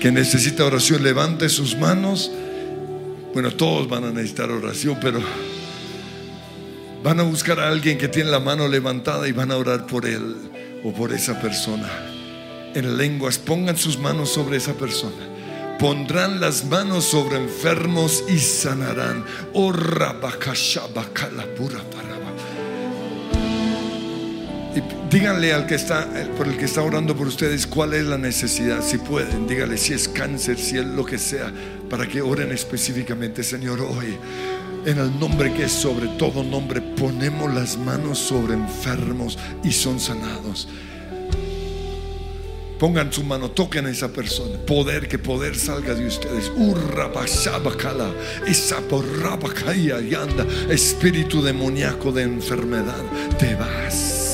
que 0.00 0.12
necesita 0.12 0.64
oración, 0.64 1.02
levante 1.02 1.48
sus 1.48 1.76
manos. 1.76 2.30
Bueno, 3.34 3.50
todos 3.50 3.88
van 3.88 4.04
a 4.04 4.12
necesitar 4.12 4.48
oración, 4.48 4.98
pero 5.00 5.20
van 7.02 7.18
a 7.18 7.24
buscar 7.24 7.58
a 7.58 7.70
alguien 7.70 7.98
que 7.98 8.06
tiene 8.06 8.30
la 8.30 8.38
mano 8.38 8.68
levantada 8.68 9.26
y 9.26 9.32
van 9.32 9.50
a 9.50 9.56
orar 9.56 9.88
por 9.88 10.06
él 10.06 10.36
o 10.84 10.92
por 10.92 11.12
esa 11.12 11.40
persona. 11.40 11.88
En 12.76 12.96
lenguas, 12.96 13.38
pongan 13.38 13.76
sus 13.76 13.98
manos 13.98 14.30
sobre 14.32 14.58
esa 14.58 14.74
persona. 14.74 15.31
Pondrán 15.82 16.40
las 16.40 16.64
manos 16.66 17.06
sobre 17.06 17.38
enfermos 17.38 18.22
y 18.28 18.38
sanarán. 18.38 19.24
Oh. 19.52 19.72
Y 24.76 24.82
díganle 25.10 25.52
al 25.52 25.66
que 25.66 25.74
está, 25.74 26.06
por 26.38 26.46
el 26.46 26.56
que 26.56 26.66
está 26.66 26.82
orando 26.82 27.16
por 27.16 27.26
ustedes, 27.26 27.66
cuál 27.66 27.94
es 27.94 28.04
la 28.04 28.16
necesidad. 28.16 28.80
Si 28.80 28.96
pueden, 28.98 29.48
díganle 29.48 29.76
si 29.76 29.94
es 29.94 30.06
cáncer, 30.06 30.56
si 30.56 30.78
es 30.78 30.86
lo 30.86 31.04
que 31.04 31.18
sea, 31.18 31.52
para 31.90 32.06
que 32.06 32.22
oren 32.22 32.52
específicamente, 32.52 33.42
Señor, 33.42 33.80
hoy. 33.80 34.16
En 34.86 34.98
el 34.98 35.18
nombre 35.18 35.52
que 35.52 35.64
es 35.64 35.72
sobre 35.72 36.06
todo 36.16 36.44
nombre, 36.44 36.80
ponemos 36.80 37.52
las 37.52 37.76
manos 37.76 38.20
sobre 38.20 38.54
enfermos 38.54 39.36
y 39.64 39.72
son 39.72 39.98
sanados. 39.98 40.68
Pongan 42.82 43.12
su 43.12 43.22
mano, 43.22 43.48
toquen 43.48 43.86
a 43.86 43.90
esa 43.90 44.08
persona. 44.12 44.58
Poder, 44.66 45.06
que 45.06 45.16
poder 45.16 45.54
salga 45.54 45.94
de 45.94 46.04
ustedes. 46.04 46.50
Esa 48.44 48.80
y 50.00 50.16
anda. 50.16 50.44
Espíritu 50.68 51.40
demoníaco 51.42 52.10
de 52.10 52.22
enfermedad, 52.24 53.04
te 53.38 53.54
vas. 53.54 54.31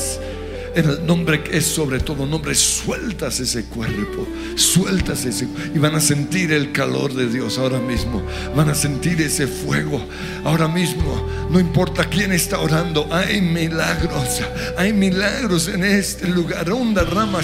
En 0.79 0.89
el 0.89 1.05
nombre 1.05 1.43
que 1.43 1.57
es 1.57 1.65
sobre 1.65 1.99
todo 1.99 2.25
nombre, 2.25 2.55
sueltas 2.55 3.41
ese 3.41 3.65
cuerpo, 3.65 4.25
sueltas 4.55 5.25
ese 5.25 5.45
y 5.75 5.77
van 5.77 5.93
a 5.93 5.99
sentir 5.99 6.53
el 6.53 6.71
calor 6.71 7.13
de 7.13 7.27
Dios 7.27 7.57
ahora 7.57 7.79
mismo. 7.79 8.23
Van 8.55 8.69
a 8.69 8.73
sentir 8.73 9.19
ese 9.19 9.45
fuego 9.45 10.01
ahora 10.45 10.69
mismo. 10.69 11.27
No 11.49 11.59
importa 11.59 12.05
quién 12.05 12.31
está 12.31 12.59
orando, 12.59 13.09
hay 13.11 13.41
milagros, 13.41 14.41
hay 14.77 14.93
milagros 14.93 15.67
en 15.67 15.83
este 15.83 16.29
lugar. 16.29 16.71
Onda 16.71 17.03
rama 17.03 17.41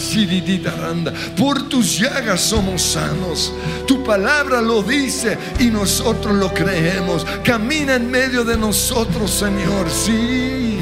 randa. 0.79 1.13
Por 1.35 1.67
tus 1.67 1.99
llagas 1.99 2.39
somos 2.39 2.81
sanos. 2.81 3.51
Tu 3.85 4.01
palabra 4.01 4.61
lo 4.61 4.81
dice 4.81 5.37
y 5.59 5.65
nosotros 5.65 6.37
lo 6.37 6.53
creemos. 6.53 7.27
Camina 7.43 7.95
en 7.95 8.09
medio 8.09 8.45
de 8.45 8.55
nosotros, 8.55 9.29
Señor. 9.29 9.89
Sí. 9.89 10.74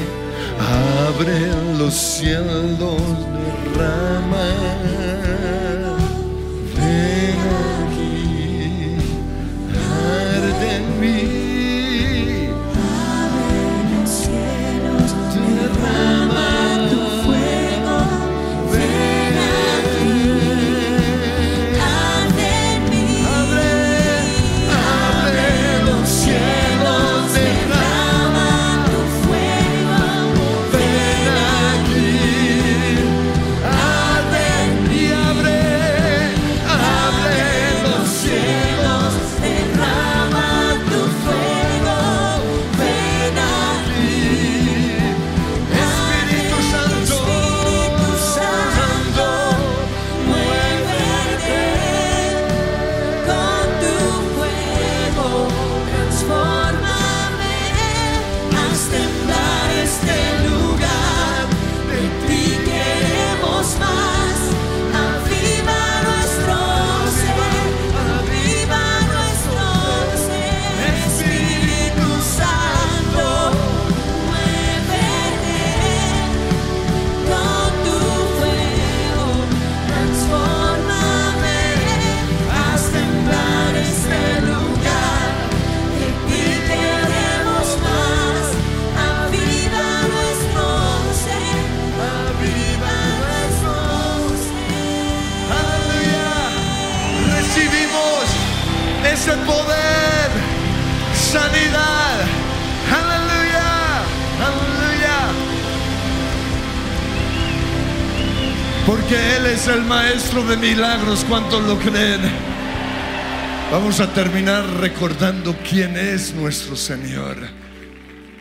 Abre 1.06 1.52
los 1.76 1.92
cielos, 1.92 2.96
derrama. 3.74 4.93
Maestro 110.34 110.56
de 110.56 110.56
milagros. 110.56 111.24
¿Cuántos 111.28 111.62
lo 111.62 111.78
creen? 111.78 112.20
Vamos 113.70 114.00
a 114.00 114.12
terminar 114.12 114.64
recordando 114.80 115.56
quién 115.68 115.96
es 115.96 116.34
nuestro 116.34 116.74
Señor. 116.74 117.36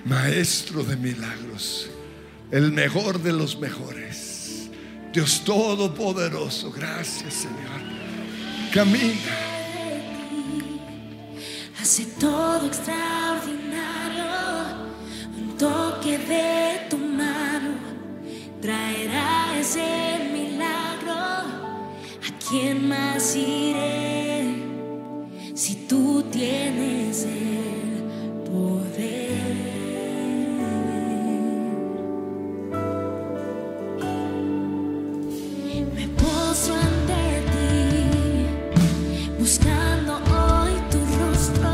Maestro 0.06 0.84
de 0.84 0.96
milagros. 0.96 1.90
El 2.50 2.72
mejor 2.72 3.22
de 3.22 3.34
los 3.34 3.60
mejores. 3.60 4.72
Dios 5.14 5.44
Todopoderoso. 5.46 6.72
Gracias, 6.72 7.34
Señor. 7.34 7.82
Camina. 8.74 9.38
Hace 11.80 12.06
todo 12.20 12.66
extraordinario, 12.66 13.03
Me 35.96 36.08
pozo 36.08 36.74
ante 36.74 37.44
ti, 37.52 38.48
buscando 39.40 40.16
hoy 40.16 40.74
tu 40.90 41.00
rostro. 41.18 41.74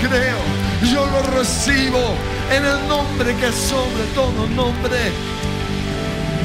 Creo. 0.00 0.38
Yo 0.92 1.06
lo 1.06 1.22
recibo 1.36 1.98
en 2.50 2.64
el 2.64 2.88
nombre 2.88 3.34
que 3.36 3.46
es 3.48 3.54
sobre 3.54 4.04
todo 4.14 4.46
nombre. 4.48 4.98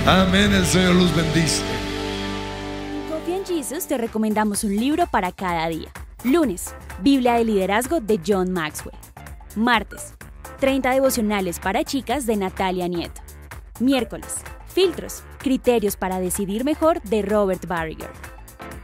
Amén. 0.06 0.54
El 0.54 0.66
Señor 0.66 0.96
los 0.96 1.16
bendice. 1.16 1.62
En 2.94 3.10
Coffee 3.10 3.36
and 3.36 3.46
Jesus 3.46 3.88
te 3.88 3.98
recomendamos 3.98 4.64
un 4.64 4.76
libro 4.76 5.06
para 5.08 5.32
cada 5.32 5.68
día. 5.68 5.92
Lunes, 6.24 6.74
Biblia 7.02 7.34
de 7.34 7.46
Liderazgo 7.46 8.00
de 8.00 8.20
John 8.26 8.52
Maxwell. 8.52 8.98
Martes, 9.56 10.14
30 10.60 10.92
devocionales 10.92 11.60
para 11.60 11.84
chicas 11.84 12.26
de 12.26 12.38
Natalia 12.38 12.88
Nieto. 12.88 13.22
Miércoles, 13.80 14.44
Filtros, 14.74 15.24
criterios 15.40 15.98
para 15.98 16.20
decidir 16.22 16.64
mejor 16.64 17.02
de 17.02 17.22
Robert 17.24 17.66
Barriger. 17.68 18.10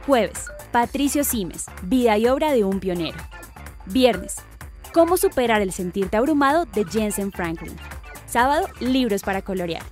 Jueves, 0.06 0.44
Patricio 0.70 1.24
Simes, 1.24 1.64
vida 1.82 2.18
y 2.18 2.26
obra 2.26 2.52
de 2.52 2.64
un 2.64 2.78
pionero. 2.78 3.16
Viernes, 3.86 4.36
Cómo 4.92 5.16
superar 5.16 5.60
el 5.60 5.72
sentirte 5.72 6.16
abrumado 6.16 6.64
de 6.64 6.84
Jensen 6.84 7.32
Franklin. 7.32 7.76
Sábado, 8.26 8.68
libros 8.80 9.22
para 9.22 9.42
colorear. 9.42 9.82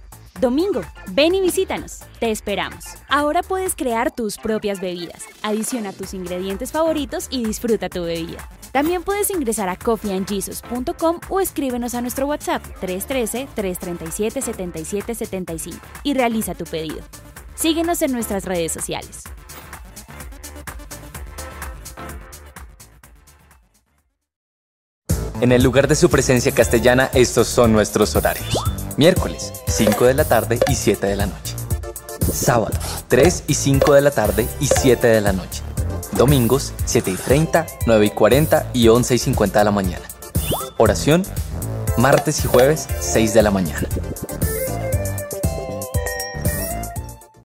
Domingo, 0.40 0.82
ven 1.08 1.34
y 1.34 1.40
visítanos. 1.40 2.00
Te 2.18 2.30
esperamos. 2.30 2.84
Ahora 3.08 3.42
puedes 3.42 3.74
crear 3.74 4.14
tus 4.14 4.36
propias 4.36 4.80
bebidas. 4.80 5.24
Adiciona 5.42 5.92
tus 5.92 6.14
ingredientes 6.14 6.72
favoritos 6.72 7.28
y 7.30 7.44
disfruta 7.44 7.88
tu 7.88 8.04
bebida. 8.04 8.48
También 8.72 9.02
puedes 9.02 9.30
ingresar 9.30 9.68
a 9.68 9.76
coffeeandjesus.com 9.76 11.20
o 11.28 11.40
escríbenos 11.40 11.94
a 11.94 12.00
nuestro 12.00 12.26
WhatsApp 12.26 12.62
313-337-7775 12.80 15.78
y 16.04 16.14
realiza 16.14 16.54
tu 16.54 16.64
pedido. 16.64 17.00
Síguenos 17.54 18.02
en 18.02 18.12
nuestras 18.12 18.44
redes 18.44 18.72
sociales. 18.72 19.22
En 25.42 25.52
el 25.52 25.62
lugar 25.62 25.86
de 25.86 25.94
su 25.96 26.08
presencia 26.08 26.52
castellana, 26.52 27.10
estos 27.12 27.46
son 27.46 27.72
nuestros 27.72 28.16
horarios. 28.16 28.56
Miércoles, 28.96 29.52
5 29.66 30.06
de 30.06 30.14
la 30.14 30.24
tarde 30.24 30.58
y 30.66 30.74
7 30.74 31.06
de 31.06 31.14
la 31.14 31.26
noche. 31.26 31.54
Sábado, 32.32 32.72
3 33.08 33.44
y 33.46 33.52
5 33.52 33.92
de 33.92 34.00
la 34.00 34.10
tarde 34.10 34.48
y 34.60 34.66
7 34.66 35.06
de 35.06 35.20
la 35.20 35.34
noche. 35.34 35.62
Domingos, 36.12 36.72
7 36.86 37.10
y 37.10 37.16
30, 37.16 37.66
9 37.86 38.06
y 38.06 38.10
40 38.10 38.70
y 38.72 38.88
11 38.88 39.14
y 39.14 39.18
50 39.18 39.58
de 39.58 39.64
la 39.66 39.70
mañana. 39.70 40.06
Oración, 40.78 41.22
martes 41.98 42.42
y 42.42 42.48
jueves, 42.48 42.88
6 43.00 43.34
de 43.34 43.42
la 43.42 43.50
mañana. 43.50 43.86